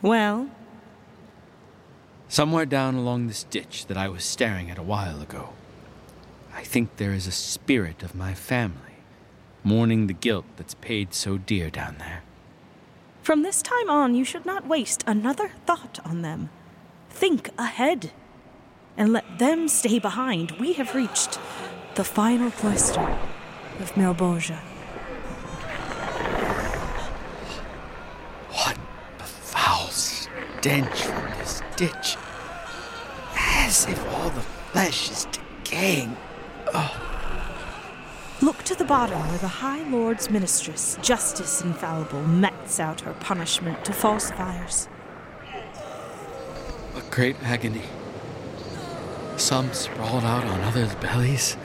Well, 0.00 0.48
Somewhere 2.28 2.64
down 2.64 2.94
along 2.94 3.26
this 3.26 3.42
ditch 3.44 3.86
that 3.86 3.98
I 3.98 4.08
was 4.08 4.24
staring 4.24 4.70
at 4.70 4.78
a 4.78 4.82
while 4.82 5.20
ago, 5.20 5.50
I 6.62 6.64
think 6.64 6.96
there 6.96 7.12
is 7.12 7.26
a 7.26 7.32
spirit 7.32 8.04
of 8.04 8.14
my 8.14 8.34
family, 8.34 8.94
mourning 9.64 10.06
the 10.06 10.12
guilt 10.14 10.44
that's 10.56 10.74
paid 10.74 11.12
so 11.12 11.36
dear 11.36 11.70
down 11.70 11.96
there. 11.98 12.22
from 13.22 13.42
this 13.42 13.62
time 13.62 13.90
on, 13.90 14.14
you 14.14 14.24
should 14.24 14.46
not 14.46 14.68
waste 14.68 15.02
another 15.04 15.50
thought 15.66 15.98
on 16.04 16.22
them. 16.22 16.50
Think 17.10 17.50
ahead 17.58 18.12
and 18.96 19.12
let 19.12 19.40
them 19.40 19.66
stay 19.66 19.98
behind. 19.98 20.52
We 20.52 20.74
have 20.74 20.94
reached 20.94 21.40
the 21.96 22.04
final 22.04 22.52
cloister 22.52 23.00
of 23.80 23.92
Malebolge. 23.96 24.56
What 28.50 28.78
a 29.18 29.24
foul 29.24 29.88
stench 29.88 31.02
from 31.02 31.24
this 31.38 31.60
ditch. 31.76 32.16
As 33.36 33.86
if 33.88 34.00
all 34.14 34.30
the 34.30 34.40
flesh 34.70 35.10
is 35.10 35.26
decaying. 35.32 36.16
Look 38.42 38.64
to 38.64 38.74
the 38.74 38.84
bottom 38.84 39.20
where 39.28 39.38
the 39.38 39.46
High 39.46 39.88
Lord's 39.88 40.28
Ministress, 40.28 41.00
Justice 41.00 41.62
Infallible, 41.62 42.26
metes 42.26 42.80
out 42.80 43.02
her 43.02 43.12
punishment 43.14 43.84
to 43.84 43.92
falsifiers. 43.92 44.88
A 46.96 47.00
great 47.10 47.36
agony. 47.42 47.84
Some 49.36 49.72
sprawled 49.72 50.24
out 50.24 50.44
on 50.44 50.60
others' 50.62 50.94
bellies, 50.96 51.56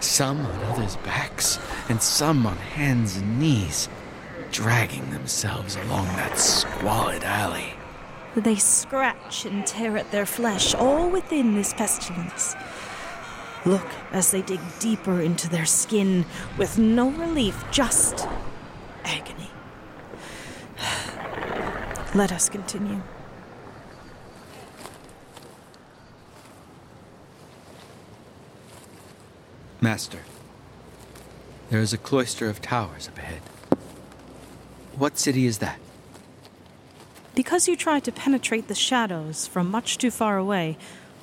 some 0.00 0.46
on 0.46 0.64
others' 0.64 0.96
backs, 0.96 1.58
and 1.88 2.02
some 2.02 2.46
on 2.46 2.56
hands 2.56 3.16
and 3.16 3.38
knees, 3.38 3.88
dragging 4.50 5.10
themselves 5.10 5.76
along 5.76 6.06
that 6.06 6.38
squalid 6.38 7.24
alley. 7.24 7.74
They 8.34 8.56
scratch 8.56 9.44
and 9.44 9.66
tear 9.66 9.98
at 9.98 10.10
their 10.10 10.26
flesh, 10.26 10.74
all 10.74 11.10
within 11.10 11.54
this 11.54 11.74
pestilence. 11.74 12.56
Look 13.64 13.86
as 14.10 14.30
they 14.30 14.42
dig 14.42 14.60
deeper 14.80 15.20
into 15.20 15.48
their 15.48 15.66
skin 15.66 16.24
with 16.58 16.78
no 16.78 17.10
relief, 17.10 17.64
just 17.70 18.26
agony. 19.04 19.50
Let 22.14 22.32
us 22.32 22.48
continue. 22.48 23.02
Master, 29.80 30.20
there 31.70 31.80
is 31.80 31.92
a 31.92 31.98
cloister 31.98 32.48
of 32.48 32.62
towers 32.62 33.08
up 33.08 33.18
ahead. 33.18 33.42
What 34.96 35.18
city 35.18 35.46
is 35.46 35.58
that? 35.58 35.78
Because 37.34 37.66
you 37.66 37.76
try 37.76 37.98
to 38.00 38.12
penetrate 38.12 38.68
the 38.68 38.74
shadows 38.74 39.46
from 39.46 39.70
much 39.70 39.98
too 39.98 40.10
far 40.10 40.36
away, 40.36 40.76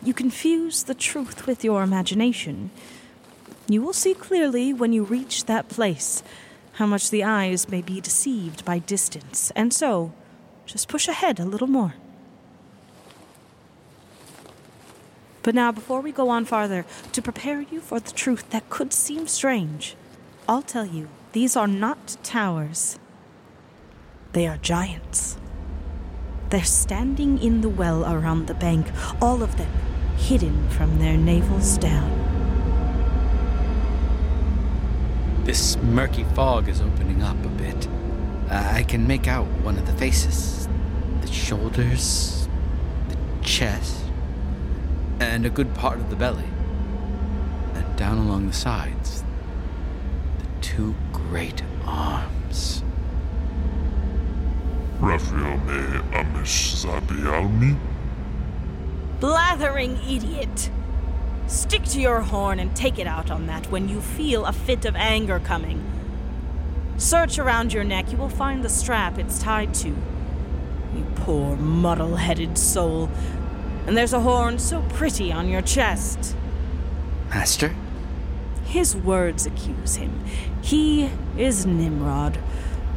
you 0.04 0.14
confuse 0.14 0.84
the 0.84 0.94
truth 0.94 1.46
with 1.46 1.64
your 1.64 1.84
imagination. 1.84 2.72
You 3.68 3.82
will 3.82 3.94
see 3.94 4.14
clearly 4.14 4.74
when 4.74 4.94
you 4.94 5.04
reach 5.04 5.46
that 5.46 5.68
place 5.68 6.24
how 6.74 6.86
much 6.86 7.10
the 7.10 7.24
eyes 7.24 7.68
may 7.68 7.82
be 7.82 8.00
deceived 8.00 8.64
by 8.64 8.80
distance, 8.80 9.52
and 9.56 9.74
so 9.74 10.14
just 10.66 10.88
push 10.88 11.08
ahead 11.08 11.40
a 11.40 11.46
little 11.46 11.68
more. 11.68 11.96
But 15.44 15.56
now, 15.56 15.72
before 15.72 16.00
we 16.00 16.12
go 16.12 16.30
on 16.30 16.46
farther, 16.46 16.86
to 17.12 17.22
prepare 17.22 17.62
you 17.62 17.82
for 17.82 18.00
the 18.00 18.12
truth 18.12 18.50
that 18.52 18.70
could 18.70 18.94
seem 18.94 19.28
strange, 19.28 19.96
I'll 20.48 20.62
tell 20.62 20.86
you 20.86 21.10
these 21.34 21.58
are 21.58 21.68
not 21.68 22.18
towers, 22.24 22.98
they 24.32 24.48
are 24.48 24.58
giants. 24.58 25.38
They're 26.50 26.64
standing 26.64 27.38
in 27.38 27.62
the 27.62 27.70
well 27.70 28.12
around 28.12 28.48
the 28.48 28.56
bank, 28.56 28.88
all 29.22 29.44
of 29.44 29.58
them 29.58 29.70
hidden 30.20 30.70
from 30.70 31.00
their 31.00 31.18
navels 31.18 31.78
down. 31.80 32.20
This 35.46 35.78
murky 35.78 36.26
fog 36.36 36.70
is 36.70 36.82
opening 36.82 37.24
up 37.24 37.44
a 37.44 37.48
bit. 37.50 37.88
I 38.50 38.84
can 38.84 39.08
make 39.08 39.28
out 39.28 39.46
one 39.64 39.78
of 39.78 39.86
the 39.88 39.94
faces 39.94 40.68
the 41.22 41.32
shoulders, 41.32 42.48
the 43.10 43.18
chest, 43.44 43.98
and 45.20 45.46
a 45.46 45.50
good 45.50 45.74
part 45.74 46.00
of 46.00 46.10
the 46.10 46.16
belly. 46.16 46.50
And 47.74 47.96
down 47.96 48.18
along 48.18 48.48
the 48.48 48.54
sides, 48.54 49.24
the 50.40 50.62
two 50.62 50.96
great 51.12 51.64
arms. 51.86 52.84
Raphael 55.00 55.58
me 55.60 56.00
amish 56.12 56.86
zabialmi? 56.86 57.89
Blathering 59.20 59.98
idiot! 60.10 60.70
Stick 61.48 61.84
to 61.86 62.00
your 62.00 62.22
horn 62.22 62.60
and 62.60 62.76
take 62.76 63.00
it 63.00 63.08
out 63.08 63.30
on 63.30 63.48
that 63.48 63.70
when 63.72 63.90
you 63.90 64.02
feel 64.02 64.46
a 64.46 64.54
fit 64.54 64.86
of 64.86 64.96
anger 64.96 65.40
coming. 65.40 65.84
Search 66.98 67.40
around 67.40 67.74
your 67.74 67.84
neck, 67.84 68.12
you 68.12 68.18
will 68.18 68.30
find 68.30 68.64
the 68.64 68.70
strap 68.70 69.18
it's 69.18 69.40
tied 69.40 69.74
to. 69.76 69.90
You 69.90 71.06
poor 71.16 71.56
muddle 71.56 72.16
headed 72.16 72.58
soul. 72.58 73.10
And 73.88 73.98
there's 73.98 74.14
a 74.14 74.20
horn 74.20 74.60
so 74.60 74.82
pretty 74.90 75.32
on 75.32 75.50
your 75.50 75.62
chest. 75.62 76.36
Master? 77.30 77.76
His 78.66 78.96
words 78.96 79.46
accuse 79.46 79.96
him. 79.96 80.24
He 80.62 81.10
is 81.38 81.66
Nimrod, 81.66 82.38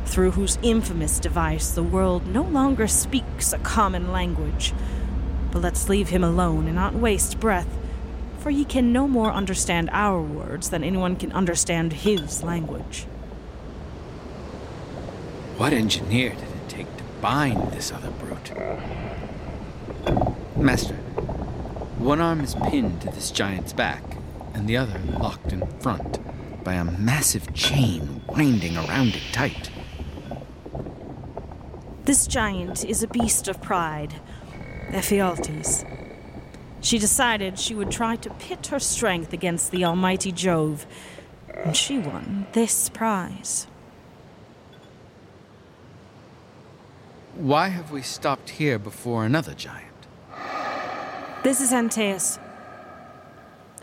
through 0.05 0.33
whose 0.33 0.59
infamous 0.63 1.19
device 1.19 1.71
the 1.71 1.83
world 1.83 2.27
no 2.27 2.43
longer 2.43 2.87
speaks 2.87 3.53
a 3.53 3.59
common 3.59 4.13
language. 4.13 4.75
But 5.53 5.63
let's 5.63 5.89
leave 5.89 6.09
him 6.09 6.25
alone 6.25 6.67
and 6.67 6.75
not 6.75 6.95
waste 6.95 7.39
breath, 7.39 7.69
for 8.39 8.51
he 8.51 8.65
can 8.65 8.93
no 8.93 9.07
more 9.07 9.31
understand 9.31 9.89
our 9.93 10.21
words 10.21 10.71
than 10.71 10.83
anyone 10.83 11.15
can 11.15 11.31
understand 11.31 11.93
his 11.93 12.43
language. 12.43 13.07
What 15.59 15.73
engineer 15.73 16.31
did 16.31 16.43
it 16.43 16.69
take 16.69 16.97
to 16.97 17.05
bind 17.21 17.71
this 17.71 17.93
other 17.93 18.11
brute? 18.11 18.51
Master, 20.57 20.97
one 21.99 22.21
arm 22.21 22.41
is 22.41 22.57
pinned 22.69 23.03
to 23.03 23.09
this 23.11 23.31
giant's 23.31 23.73
back, 23.73 24.03
and 24.55 24.67
the 24.67 24.77
other 24.77 24.99
locked 24.99 25.53
in 25.53 25.67
front 25.81 26.19
by 26.65 26.75
a 26.75 26.85
massive 26.85 27.53
chain 27.55 28.23
winding 28.27 28.77
around 28.77 29.15
it 29.15 29.23
tight. 29.33 29.71
This 32.05 32.27
giant 32.27 32.85
is 32.85 33.03
a 33.03 33.09
beast 33.09 33.47
of 33.47 33.63
pride, 33.63 34.15
Ephialtes. 34.93 35.87
She 36.83 36.99
decided 36.99 37.59
she 37.59 37.75
would 37.75 37.91
try 37.91 38.17
to 38.17 38.31
pit 38.31 38.67
her 38.67 38.79
strength 38.79 39.33
against 39.33 39.71
the 39.71 39.85
almighty 39.85 40.33
Jove, 40.33 40.87
and 41.49 41.75
she 41.77 41.99
won 41.99 42.47
this 42.53 42.91
prize. 42.91 43.67
Why 47.35 47.69
have 47.69 47.91
we 47.91 48.03
stopped 48.03 48.51
here 48.51 48.79
before 48.79 49.25
another 49.25 49.55
giant? 49.55 49.89
This 51.43 51.61
is 51.61 51.73
Antaeus. 51.73 52.39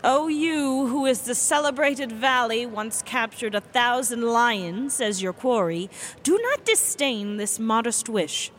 O 0.04 0.28
you, 0.28 0.86
who 0.86 1.04
is 1.06 1.22
the 1.22 1.34
celebrated 1.34 2.12
valley, 2.12 2.64
once 2.64 3.02
captured 3.02 3.54
a 3.54 3.60
thousand 3.60 4.22
lions 4.22 5.00
as 5.00 5.20
your 5.20 5.32
quarry, 5.32 5.90
do 6.22 6.38
not 6.40 6.64
disdain 6.64 7.36
this 7.36 7.58
modest 7.58 8.08
wish. 8.08 8.52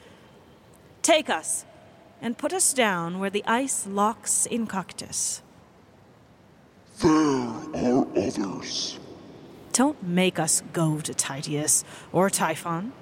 Take 1.01 1.29
us 1.29 1.65
and 2.21 2.37
put 2.37 2.53
us 2.53 2.73
down 2.73 3.19
where 3.19 3.29
the 3.29 3.43
ice 3.45 3.87
locks 3.87 4.45
in 4.45 4.67
Cocytus. 4.67 5.41
There 7.01 7.09
are 7.11 8.07
others. 8.15 8.99
Don't 9.73 10.03
make 10.03 10.37
us 10.37 10.61
go 10.73 10.99
to 10.99 11.13
Tityus 11.13 11.83
or 12.11 12.29
Typhon. 12.29 12.93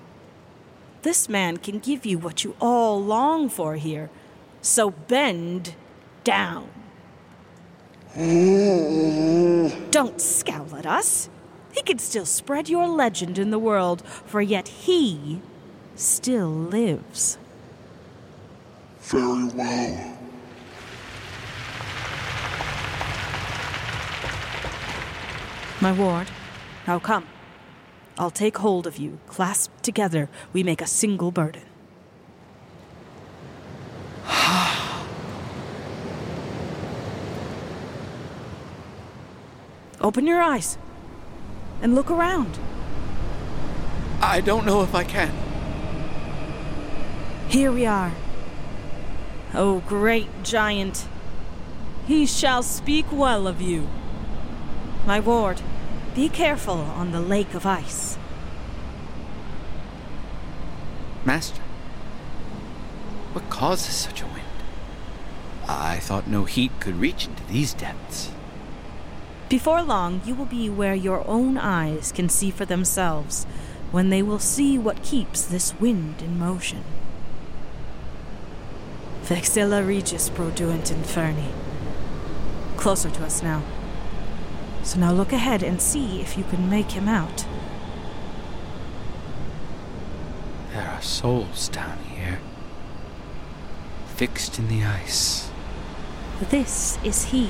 This 1.01 1.27
man 1.27 1.57
can 1.57 1.79
give 1.79 2.05
you 2.05 2.17
what 2.17 2.43
you 2.43 2.55
all 2.61 3.03
long 3.03 3.49
for 3.49 3.75
here, 3.75 4.09
so 4.61 4.91
bend 4.91 5.75
down. 6.23 6.69
Don't 9.91 10.21
scowl 10.21 10.75
at 10.75 10.85
us. 10.85 11.29
He 11.73 11.81
can 11.81 11.99
still 11.99 12.25
spread 12.25 12.69
your 12.69 12.87
legend 12.87 13.37
in 13.37 13.51
the 13.51 13.59
world, 13.59 14.01
for 14.25 14.41
yet 14.41 14.67
he 14.67 15.41
still 15.95 16.49
lives. 16.49 17.37
Very 19.09 19.49
well. 19.55 20.17
My 25.81 25.91
ward, 25.91 26.27
now 26.85 26.99
come. 26.99 27.25
I'll 28.19 28.29
take 28.29 28.59
hold 28.59 28.85
of 28.85 28.97
you. 28.97 29.17
Clasped 29.25 29.81
together, 29.81 30.29
we 30.53 30.61
make 30.61 30.79
a 30.79 30.85
single 30.85 31.31
burden. 31.31 31.63
Open 40.01 40.27
your 40.27 40.39
eyes 40.39 40.77
and 41.81 41.95
look 41.95 42.11
around. 42.11 42.59
I 44.21 44.41
don't 44.41 44.67
know 44.67 44.83
if 44.83 44.93
I 44.93 45.03
can. 45.03 45.33
Here 47.47 47.71
we 47.71 47.87
are. 47.87 48.11
O 49.53 49.79
great 49.87 50.43
giant, 50.43 51.07
he 52.05 52.25
shall 52.25 52.61
speak 52.61 53.05
well 53.11 53.47
of 53.47 53.61
you. 53.61 53.87
My 55.05 55.19
ward, 55.19 55.61
be 56.13 56.29
careful 56.29 56.75
on 56.75 57.11
the 57.11 57.21
lake 57.21 57.53
of 57.53 57.65
ice. 57.65 58.17
Master, 61.25 61.61
what 63.33 63.49
causes 63.49 63.95
such 63.95 64.21
a 64.21 64.25
wind? 64.25 64.39
I 65.67 65.97
thought 65.97 66.27
no 66.27 66.45
heat 66.45 66.71
could 66.79 66.95
reach 66.95 67.27
into 67.27 67.43
these 67.45 67.73
depths. 67.73 68.31
Before 69.49 69.81
long, 69.81 70.21
you 70.25 70.35
will 70.35 70.45
be 70.45 70.69
where 70.69 70.95
your 70.95 71.27
own 71.27 71.57
eyes 71.57 72.11
can 72.11 72.29
see 72.29 72.51
for 72.51 72.65
themselves, 72.65 73.45
when 73.91 74.09
they 74.09 74.21
will 74.21 74.39
see 74.39 74.77
what 74.77 75.03
keeps 75.03 75.43
this 75.45 75.73
wind 75.79 76.21
in 76.21 76.37
motion. 76.37 76.83
Vexilla 79.29 79.85
regis 79.85 80.27
prodeunt 80.31 80.91
inferni. 80.91 81.51
Closer 82.77 83.11
to 83.11 83.23
us 83.23 83.43
now. 83.43 83.61
So 84.81 84.97
now 84.99 85.11
look 85.11 85.31
ahead 85.31 85.61
and 85.61 85.79
see 85.79 86.19
if 86.19 86.35
you 86.35 86.43
can 86.45 86.67
make 86.67 86.93
him 86.93 87.07
out. 87.07 87.45
There 90.73 90.87
are 90.87 91.01
souls 91.03 91.69
down 91.69 91.99
here, 91.99 92.39
fixed 94.15 94.57
in 94.57 94.67
the 94.67 94.83
ice. 94.83 95.51
This 96.49 96.97
is 97.03 97.25
he. 97.25 97.49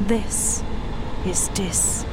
This 0.00 0.64
is 1.24 1.46
Dis. 1.54 2.04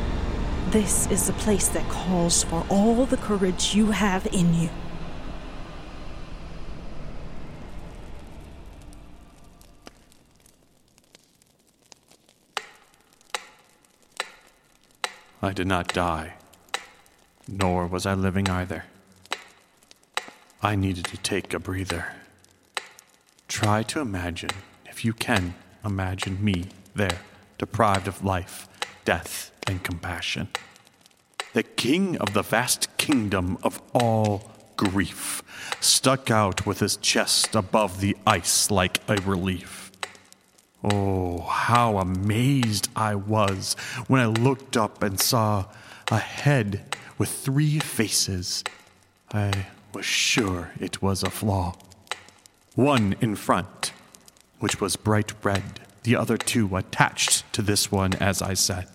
This 0.70 1.10
is 1.10 1.26
the 1.26 1.34
place 1.34 1.68
that 1.70 1.90
calls 1.90 2.44
for 2.44 2.64
all 2.70 3.08
the 3.08 3.18
courage 3.18 3.74
you 3.74 3.88
have 3.90 4.28
in 4.28 4.54
you. 4.54 4.70
I 15.44 15.54
did 15.54 15.66
not 15.66 15.92
die, 15.92 16.36
nor 17.48 17.88
was 17.88 18.06
I 18.06 18.14
living 18.14 18.48
either. 18.48 18.86
I 20.62 20.76
needed 20.76 21.06
to 21.06 21.18
take 21.18 21.52
a 21.52 21.60
breather. 21.60 22.14
Try 23.48 23.82
to 23.84 24.02
imagine, 24.02 24.52
if 24.86 25.04
you 25.04 25.14
can, 25.14 25.56
imagine 25.84 26.44
me 26.44 26.66
there, 26.94 27.22
deprived 27.58 28.08
of 28.08 28.24
life, 28.24 28.68
death, 29.04 29.52
and 29.66 29.84
compassion. 29.84 30.50
The 31.54 31.64
king 31.64 32.18
of 32.18 32.34
the 32.34 32.44
vast 32.44 32.96
kingdom 32.98 33.58
of 33.64 33.82
all 33.96 34.52
grief, 34.78 35.42
stuck 35.80 36.30
out 36.30 36.68
with 36.68 36.82
his 36.82 36.98
chest 36.98 37.56
above 37.56 38.00
the 38.00 38.16
ice 38.28 38.70
like 38.70 39.00
a 39.08 39.16
relief. 39.22 39.81
Oh, 40.84 41.42
how 41.42 42.00
amazed 42.00 42.90
I 42.96 43.16
was 43.16 43.76
when 44.08 44.22
I 44.22 44.26
looked 44.26 44.76
up 44.76 45.04
and 45.04 45.20
saw 45.20 45.66
a 46.10 46.18
head 46.18 46.98
with 47.18 47.30
three 47.30 47.78
faces. 47.80 48.64
I 49.32 49.68
was 49.94 50.06
sure 50.06 50.72
it 50.80 51.02
was 51.02 51.22
a 51.22 51.30
flaw. 51.30 51.76
One 52.74 53.16
in 53.22 53.36
front, 53.36 53.94
which 54.60 54.82
was 54.82 54.96
bright 54.96 55.34
red, 55.44 55.82
the 56.04 56.16
other 56.16 56.38
two 56.38 56.76
attached 56.76 57.52
to 57.54 57.62
this 57.62 57.92
one 57.92 58.14
as 58.16 58.42
I 58.42 58.56
said. 58.56 58.88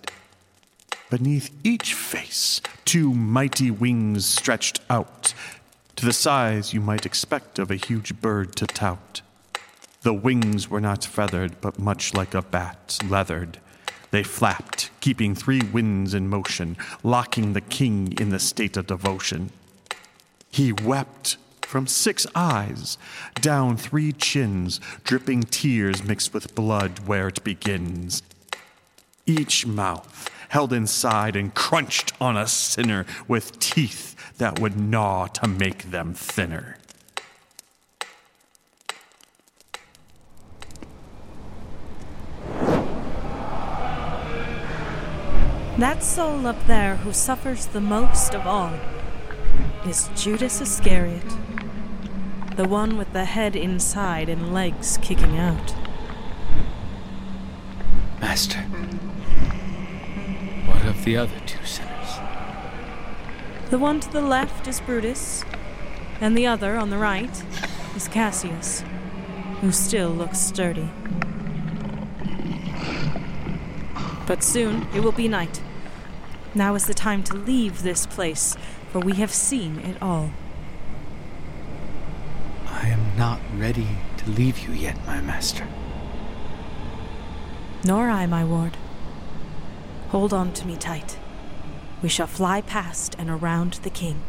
Beneath 1.09 1.51
each 1.63 1.93
face, 1.93 2.59
two 2.83 3.13
mighty 3.13 3.71
wings 3.71 4.25
stretched 4.25 4.81
out, 4.89 5.33
to 5.95 6.05
the 6.05 6.11
size 6.11 6.73
you 6.73 6.81
might 6.81 7.05
expect 7.05 7.59
of 7.59 7.71
a 7.71 7.75
huge 7.75 8.19
bird 8.19 8.57
to 8.57 8.67
tout. 8.67 9.21
The 10.07 10.13
wings 10.13 10.69
were 10.69 10.79
not 10.79 11.03
feathered, 11.03 11.59
but 11.59 11.79
much 11.79 12.13
like 12.13 12.33
a 12.33 12.41
bat, 12.41 12.97
leathered. 13.09 13.59
They 14.11 14.23
flapped, 14.23 14.89
keeping 15.01 15.35
three 15.35 15.61
winds 15.61 16.13
in 16.13 16.29
motion, 16.29 16.77
locking 17.03 17.51
the 17.51 17.59
king 17.59 18.13
in 18.17 18.29
the 18.29 18.39
state 18.39 18.77
of 18.77 18.87
devotion. 18.87 19.51
He 20.49 20.71
wept 20.71 21.35
from 21.63 21.87
six 21.87 22.25
eyes, 22.33 22.97
down 23.41 23.75
three 23.75 24.13
chins, 24.13 24.79
dripping 25.03 25.43
tears 25.43 26.05
mixed 26.05 26.33
with 26.33 26.55
blood 26.55 26.99
where 26.99 27.27
it 27.27 27.43
begins. 27.43 28.23
Each 29.25 29.67
mouth 29.67 30.29
held 30.47 30.71
inside 30.71 31.35
and 31.35 31.53
crunched 31.53 32.13
on 32.21 32.37
a 32.37 32.47
sinner 32.47 33.05
with 33.27 33.59
teeth 33.59 34.15
that 34.37 34.57
would 34.57 34.79
gnaw 34.79 35.27
to 35.27 35.49
make 35.49 35.91
them 35.91 36.13
thinner. 36.13 36.77
That 45.77 46.01
soul 46.01 46.47
up 46.47 46.65
there 46.65 46.95
who 46.95 47.13
suffers 47.13 47.67
the 47.67 47.79
most 47.79 48.33
of 48.33 48.47
all 48.47 48.73
is 49.85 50.09
Judas 50.15 50.59
Iscariot, 50.59 51.37
the 52.55 52.67
one 52.67 52.97
with 52.97 53.13
the 53.13 53.25
head 53.25 53.55
inside 53.55 54.27
and 54.27 54.51
legs 54.51 54.97
kicking 55.03 55.37
out. 55.37 55.75
Master, 58.19 58.57
what 60.65 60.83
of 60.83 61.05
the 61.05 61.15
other 61.15 61.39
two 61.45 61.63
sinners? 61.63 62.15
The 63.69 63.77
one 63.77 63.99
to 63.99 64.11
the 64.11 64.21
left 64.21 64.67
is 64.67 64.81
Brutus, 64.81 65.43
and 66.19 66.35
the 66.35 66.47
other 66.47 66.75
on 66.75 66.89
the 66.89 66.97
right 66.97 67.43
is 67.95 68.07
Cassius, 68.07 68.83
who 69.61 69.71
still 69.71 70.09
looks 70.09 70.39
sturdy. 70.39 70.89
But 74.25 74.41
soon 74.41 74.87
it 74.95 75.01
will 75.01 75.11
be 75.11 75.27
night. 75.27 75.61
Now 76.57 76.73
is 76.73 76.87
the 76.87 76.95
time 76.95 77.21
to 77.25 77.35
leave 77.35 77.83
this 77.83 78.07
place, 78.07 78.57
for 78.91 78.97
we 78.97 79.13
have 79.17 79.31
seen 79.31 79.77
it 79.77 80.01
all. 80.01 80.31
I 82.65 82.87
am 82.87 83.15
not 83.15 83.39
ready 83.55 83.87
to 84.17 84.29
leave 84.31 84.67
you 84.67 84.73
yet, 84.73 84.97
my 85.05 85.21
master. 85.21 85.67
Nor 87.85 88.09
I, 88.09 88.25
my 88.25 88.43
ward. 88.43 88.75
Hold 90.09 90.33
on 90.33 90.51
to 90.53 90.65
me 90.65 90.77
tight. 90.77 91.19
We 92.01 92.09
shall 92.09 92.25
fly 92.25 92.61
past 92.61 93.15
and 93.19 93.29
around 93.29 93.73
the 93.83 93.91
king. 93.91 94.23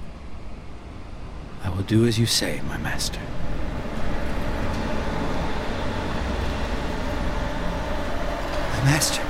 I 1.64 1.70
will 1.70 1.82
do 1.82 2.06
as 2.06 2.18
you 2.18 2.26
say, 2.26 2.60
my 2.68 2.76
master. 2.76 3.20
My 8.74 8.84
master, 8.84 9.22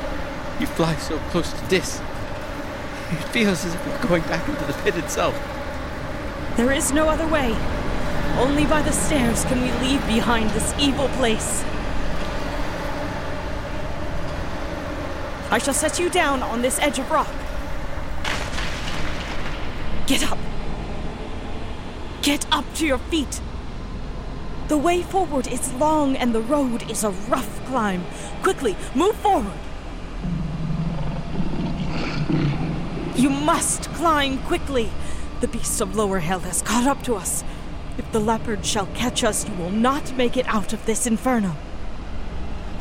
you 0.59 0.67
fly 0.67 0.97
so 0.97 1.19
close 1.31 1.53
to 1.53 1.65
Dis. 1.69 2.03
It 3.11 3.25
feels 3.33 3.65
as 3.65 3.75
if 3.75 3.87
we're 3.87 4.09
going 4.09 4.23
back 4.25 4.47
into 4.49 4.65
the 4.65 4.75
pit 4.83 4.97
itself. 4.97 5.35
There 6.57 6.73
is 6.73 6.93
no 6.93 7.09
other 7.09 7.27
way. 7.27 7.57
Only 8.39 8.67
by 8.67 8.83
the 8.83 8.93
stairs 8.93 9.45
can 9.45 9.63
we 9.63 9.73
leave 9.87 10.07
behind 10.07 10.51
this 10.51 10.75
evil 10.79 11.09
place. 11.11 11.65
I 15.51 15.59
shall 15.59 15.73
set 15.75 15.99
you 15.99 16.11
down 16.11 16.43
on 16.43 16.61
this 16.61 16.79
edge 16.79 16.99
of 16.99 17.11
rock. 17.11 17.33
Get 20.07 20.31
up. 20.31 20.39
Get 22.23 22.47
up 22.53 22.67
to 22.75 22.87
your 22.87 22.99
feet. 22.99 23.41
The 24.69 24.77
way 24.77 25.03
forward 25.03 25.47
is 25.47 25.73
long 25.73 26.15
and 26.15 26.35
the 26.35 26.43
road 26.43 26.91
is 26.91 27.03
a 27.03 27.11
rough 27.11 27.65
climb. 27.65 28.05
Quickly, 28.43 28.77
move 28.95 29.17
forward. 29.17 29.59
You 33.19 33.31
must 33.31 33.91
climb 33.95 34.39
quickly. 34.45 34.91
The 35.41 35.49
beast 35.49 35.81
of 35.81 35.97
lower 35.97 36.21
hell 36.21 36.39
has 36.41 36.63
caught 36.63 36.87
up 36.87 37.03
to 37.03 37.17
us. 37.17 37.43
If 37.99 38.13
the 38.13 38.21
leopard 38.21 38.65
shall 38.65 38.87
catch 38.95 39.25
us, 39.25 39.45
you 39.49 39.55
will 39.57 39.73
not 39.73 40.17
make 40.17 40.37
it 40.37 40.47
out 40.47 40.73
of 40.73 40.87
this 40.87 41.05
inferno. 41.05 41.57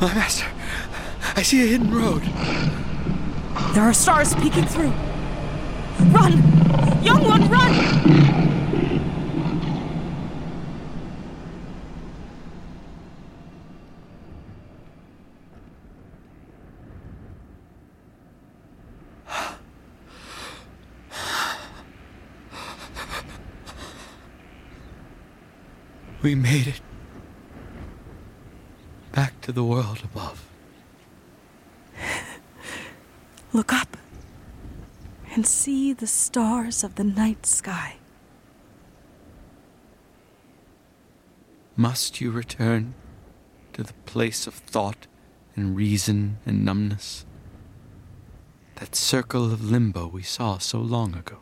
My 0.00 0.14
master, 0.14 0.46
I 1.34 1.42
see 1.42 1.64
a 1.64 1.66
hidden 1.66 1.92
road. 1.92 2.22
There 3.74 3.82
are 3.82 3.92
stars 3.92 4.32
peeking 4.36 4.66
through. 4.66 4.92
Run! 6.12 6.34
Young 7.02 7.24
one, 7.24 7.50
run! 7.50 8.27
We 26.28 26.34
made 26.34 26.66
it. 26.66 26.82
Back 29.12 29.40
to 29.40 29.50
the 29.50 29.64
world 29.64 30.02
above. 30.04 30.46
Look 33.54 33.72
up 33.72 33.96
and 35.32 35.46
see 35.46 35.94
the 35.94 36.06
stars 36.06 36.84
of 36.84 36.96
the 36.96 37.04
night 37.04 37.46
sky. 37.46 37.96
Must 41.78 42.20
you 42.20 42.30
return 42.30 42.92
to 43.72 43.82
the 43.82 43.94
place 44.04 44.46
of 44.46 44.52
thought 44.52 45.06
and 45.56 45.74
reason 45.74 46.40
and 46.44 46.62
numbness? 46.62 47.24
That 48.74 48.94
circle 48.94 49.50
of 49.50 49.64
limbo 49.64 50.06
we 50.06 50.24
saw 50.24 50.58
so 50.58 50.78
long 50.78 51.14
ago. 51.16 51.38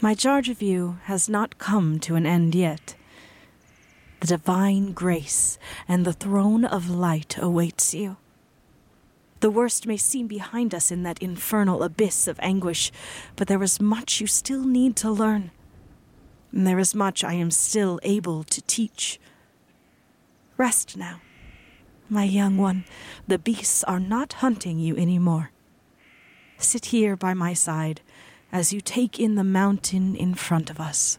My 0.00 0.14
charge 0.14 0.48
of 0.48 0.62
you 0.62 0.98
has 1.04 1.28
not 1.28 1.58
come 1.58 1.98
to 2.00 2.14
an 2.14 2.24
end 2.24 2.54
yet. 2.54 2.94
The 4.20 4.28
divine 4.28 4.92
grace 4.92 5.58
and 5.88 6.04
the 6.04 6.12
throne 6.12 6.64
of 6.64 6.88
light 6.88 7.36
awaits 7.36 7.94
you. 7.94 8.16
The 9.40 9.50
worst 9.50 9.88
may 9.88 9.96
seem 9.96 10.28
behind 10.28 10.72
us 10.72 10.92
in 10.92 11.02
that 11.02 11.20
infernal 11.20 11.82
abyss 11.82 12.28
of 12.28 12.38
anguish, 12.40 12.92
but 13.34 13.48
there 13.48 13.62
is 13.62 13.80
much 13.80 14.20
you 14.20 14.28
still 14.28 14.64
need 14.64 14.94
to 14.96 15.10
learn. 15.10 15.50
And 16.52 16.64
there 16.64 16.78
is 16.78 16.94
much 16.94 17.24
I 17.24 17.32
am 17.34 17.50
still 17.50 17.98
able 18.04 18.44
to 18.44 18.62
teach. 18.62 19.18
Rest 20.56 20.96
now, 20.96 21.20
my 22.08 22.22
young 22.22 22.56
one. 22.56 22.84
The 23.26 23.38
beasts 23.38 23.82
are 23.82 24.00
not 24.00 24.34
hunting 24.34 24.78
you 24.78 24.96
anymore. 24.96 25.50
Sit 26.56 26.86
here 26.86 27.16
by 27.16 27.34
my 27.34 27.52
side 27.52 28.00
as 28.50 28.72
you 28.72 28.80
take 28.80 29.20
in 29.20 29.34
the 29.34 29.44
mountain 29.44 30.16
in 30.16 30.34
front 30.34 30.70
of 30.70 30.80
us. 30.80 31.18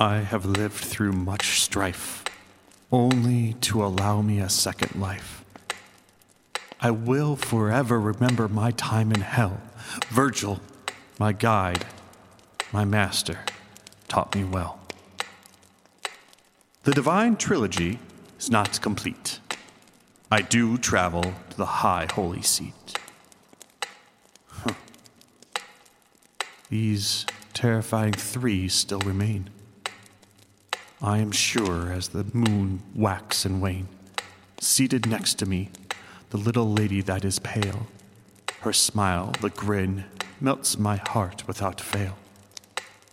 I 0.00 0.18
have 0.18 0.46
lived 0.46 0.76
through 0.76 1.12
much 1.12 1.60
strife, 1.60 2.22
only 2.92 3.54
to 3.62 3.84
allow 3.84 4.22
me 4.22 4.38
a 4.38 4.48
second 4.48 5.00
life. 5.00 5.44
I 6.80 6.92
will 6.92 7.34
forever 7.34 7.98
remember 7.98 8.46
my 8.46 8.70
time 8.70 9.10
in 9.10 9.22
hell. 9.22 9.60
Virgil, 10.10 10.60
my 11.18 11.32
guide, 11.32 11.84
my 12.72 12.84
master, 12.84 13.40
taught 14.06 14.36
me 14.36 14.44
well. 14.44 14.78
The 16.88 16.94
Divine 16.94 17.36
Trilogy 17.36 17.98
is 18.38 18.50
not 18.50 18.80
complete. 18.80 19.40
I 20.32 20.40
do 20.40 20.78
travel 20.78 21.34
to 21.50 21.56
the 21.58 21.66
High 21.66 22.06
Holy 22.10 22.40
Seat. 22.40 22.98
Huh. 24.46 24.72
These 26.70 27.26
terrifying 27.52 28.14
three 28.14 28.68
still 28.68 29.00
remain. 29.00 29.50
I 31.02 31.18
am 31.18 31.30
sure 31.30 31.92
as 31.92 32.08
the 32.08 32.24
moon 32.32 32.80
wax 32.94 33.44
and 33.44 33.60
wane, 33.60 33.88
seated 34.58 35.06
next 35.06 35.34
to 35.40 35.46
me, 35.46 35.68
the 36.30 36.38
little 36.38 36.72
lady 36.72 37.02
that 37.02 37.22
is 37.22 37.38
pale, 37.38 37.86
Her 38.60 38.72
smile, 38.72 39.34
the 39.42 39.50
grin, 39.50 40.06
melts 40.40 40.78
my 40.78 40.96
heart 40.96 41.46
without 41.46 41.82
fail. 41.82 42.16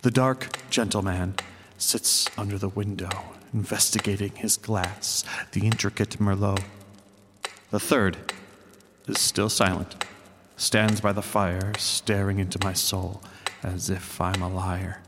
The 0.01 0.11
dark 0.11 0.47
gentleman 0.69 1.35
sits 1.77 2.29
under 2.37 2.57
the 2.57 2.69
window, 2.69 3.34
investigating 3.55 4.35
his 4.35 4.57
glass, 4.57 5.23
the 5.53 5.65
intricate 5.65 6.19
Merlot. 6.19 6.61
The 7.71 7.79
third 7.79 8.33
is 9.07 9.17
still 9.17 9.47
silent, 9.47 10.03
stands 10.57 10.99
by 10.99 11.13
the 11.13 11.21
fire, 11.21 11.71
staring 11.77 12.39
into 12.39 12.59
my 12.61 12.73
soul 12.73 13.23
as 13.63 13.89
if 13.89 14.19
I'm 14.19 14.41
a 14.41 14.49
liar. 14.49 15.01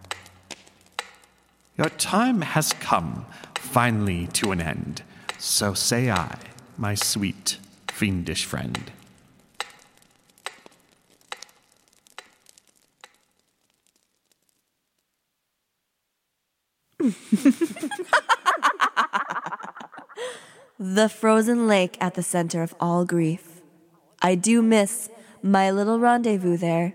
Your 1.78 1.89
time 1.89 2.41
has 2.41 2.72
come, 2.72 3.26
finally, 3.56 4.28
to 4.28 4.54
an 4.54 4.62
end. 4.62 5.04
So 5.38 5.74
say 5.74 6.10
I, 6.10 6.39
my 6.78 6.95
sweet, 6.95 7.58
fiendish 7.91 8.45
friend. 8.45 8.91
The 20.80 21.10
frozen 21.10 21.68
lake 21.68 21.98
at 22.00 22.14
the 22.14 22.24
center 22.24 22.62
of 22.62 22.76
all 22.80 23.04
grief. 23.06 23.62
I 24.22 24.36
do 24.36 24.62
miss 24.62 25.10
my 25.42 25.72
little 25.72 26.00
rendezvous 26.00 26.58
there. 26.58 26.94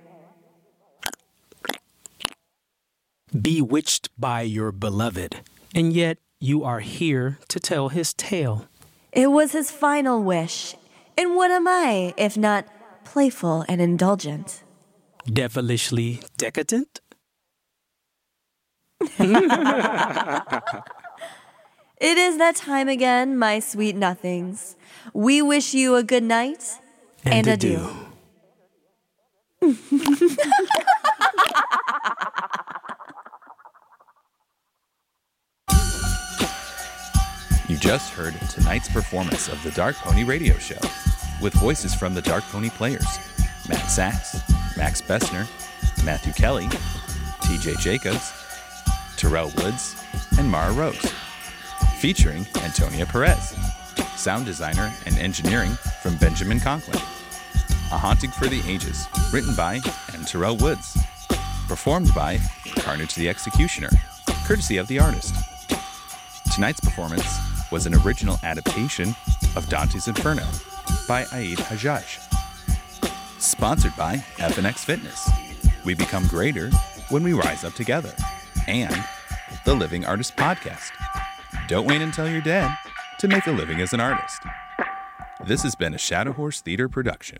Bewitched 3.40 4.10
by 4.18 4.42
your 4.42 4.72
beloved, 4.72 5.40
and 5.74 5.92
yet 5.92 6.18
you 6.38 6.64
are 6.64 6.80
here 6.80 7.38
to 7.48 7.58
tell 7.58 7.88
his 7.88 8.12
tale. 8.12 8.66
It 9.10 9.30
was 9.30 9.52
his 9.52 9.70
final 9.70 10.22
wish. 10.22 10.74
And 11.16 11.34
what 11.34 11.50
am 11.50 11.66
I, 11.66 12.14
if 12.16 12.36
not 12.36 12.66
playful 13.04 13.64
and 13.68 13.80
indulgent? 13.80 14.62
Devilishly 15.26 16.20
decadent? 16.36 17.00
It 22.02 22.18
is 22.18 22.36
that 22.38 22.56
time 22.56 22.88
again, 22.88 23.38
my 23.38 23.60
sweet 23.60 23.94
nothings. 23.94 24.74
We 25.14 25.40
wish 25.40 25.72
you 25.72 25.94
a 25.94 26.02
good 26.02 26.24
night 26.24 26.80
and, 27.24 27.46
And 27.46 27.62
adieu. 27.62 27.88
You 37.68 37.76
just 37.78 38.12
heard 38.14 38.34
tonight's 38.50 38.88
performance 38.88 39.46
of 39.46 39.62
the 39.62 39.70
Dark 39.70 39.94
Pony 39.94 40.24
Radio 40.24 40.58
Show 40.58 40.80
with 41.40 41.54
voices 41.54 41.94
from 41.94 42.14
the 42.14 42.22
Dark 42.22 42.42
Pony 42.50 42.70
players 42.70 43.06
Matt 43.68 43.88
Sachs, 43.88 44.40
Max 44.76 45.00
Bessner, 45.00 45.46
Matthew 46.04 46.32
Kelly, 46.32 46.66
TJ 47.42 47.78
Jacobs, 47.78 48.32
Terrell 49.16 49.52
Woods, 49.58 49.94
and 50.36 50.50
Mara 50.50 50.72
Rose. 50.72 51.12
Featuring 52.02 52.44
Antonia 52.64 53.06
Perez, 53.06 53.54
sound 54.16 54.44
designer 54.44 54.92
and 55.06 55.16
engineering 55.18 55.70
from 56.02 56.16
Benjamin 56.16 56.58
Conklin. 56.58 56.96
A 56.96 57.96
Haunting 57.96 58.32
for 58.32 58.48
the 58.48 58.60
Ages, 58.66 59.06
written 59.32 59.54
by 59.54 59.78
and 60.12 60.26
Terrell 60.26 60.56
Woods. 60.56 60.98
Performed 61.68 62.12
by 62.12 62.40
Carnage 62.74 63.14
the 63.14 63.28
Executioner, 63.28 63.88
courtesy 64.44 64.78
of 64.78 64.88
the 64.88 64.98
artist. 64.98 65.32
Tonight's 66.52 66.80
performance 66.80 67.38
was 67.70 67.86
an 67.86 67.94
original 67.94 68.36
adaptation 68.42 69.14
of 69.54 69.68
Dante's 69.68 70.08
Inferno 70.08 70.44
by 71.06 71.24
Aid 71.32 71.58
Hajjaj. 71.58 72.18
Sponsored 73.40 73.94
by 73.96 74.16
FNX 74.38 74.78
Fitness. 74.78 75.30
We 75.84 75.94
become 75.94 76.26
greater 76.26 76.68
when 77.10 77.22
we 77.22 77.32
rise 77.32 77.62
up 77.62 77.74
together. 77.74 78.12
And 78.66 79.04
the 79.64 79.74
Living 79.74 80.04
Artist 80.04 80.36
Podcast. 80.36 80.90
Don't 81.72 81.86
wait 81.86 82.02
until 82.02 82.28
you're 82.28 82.42
dead 82.42 82.70
to 83.18 83.28
make 83.28 83.46
a 83.46 83.50
living 83.50 83.80
as 83.80 83.94
an 83.94 84.00
artist. 84.00 84.42
This 85.46 85.62
has 85.62 85.74
been 85.74 85.94
a 85.94 85.98
Shadow 85.98 86.34
Horse 86.34 86.60
Theater 86.60 86.86
production. 86.86 87.38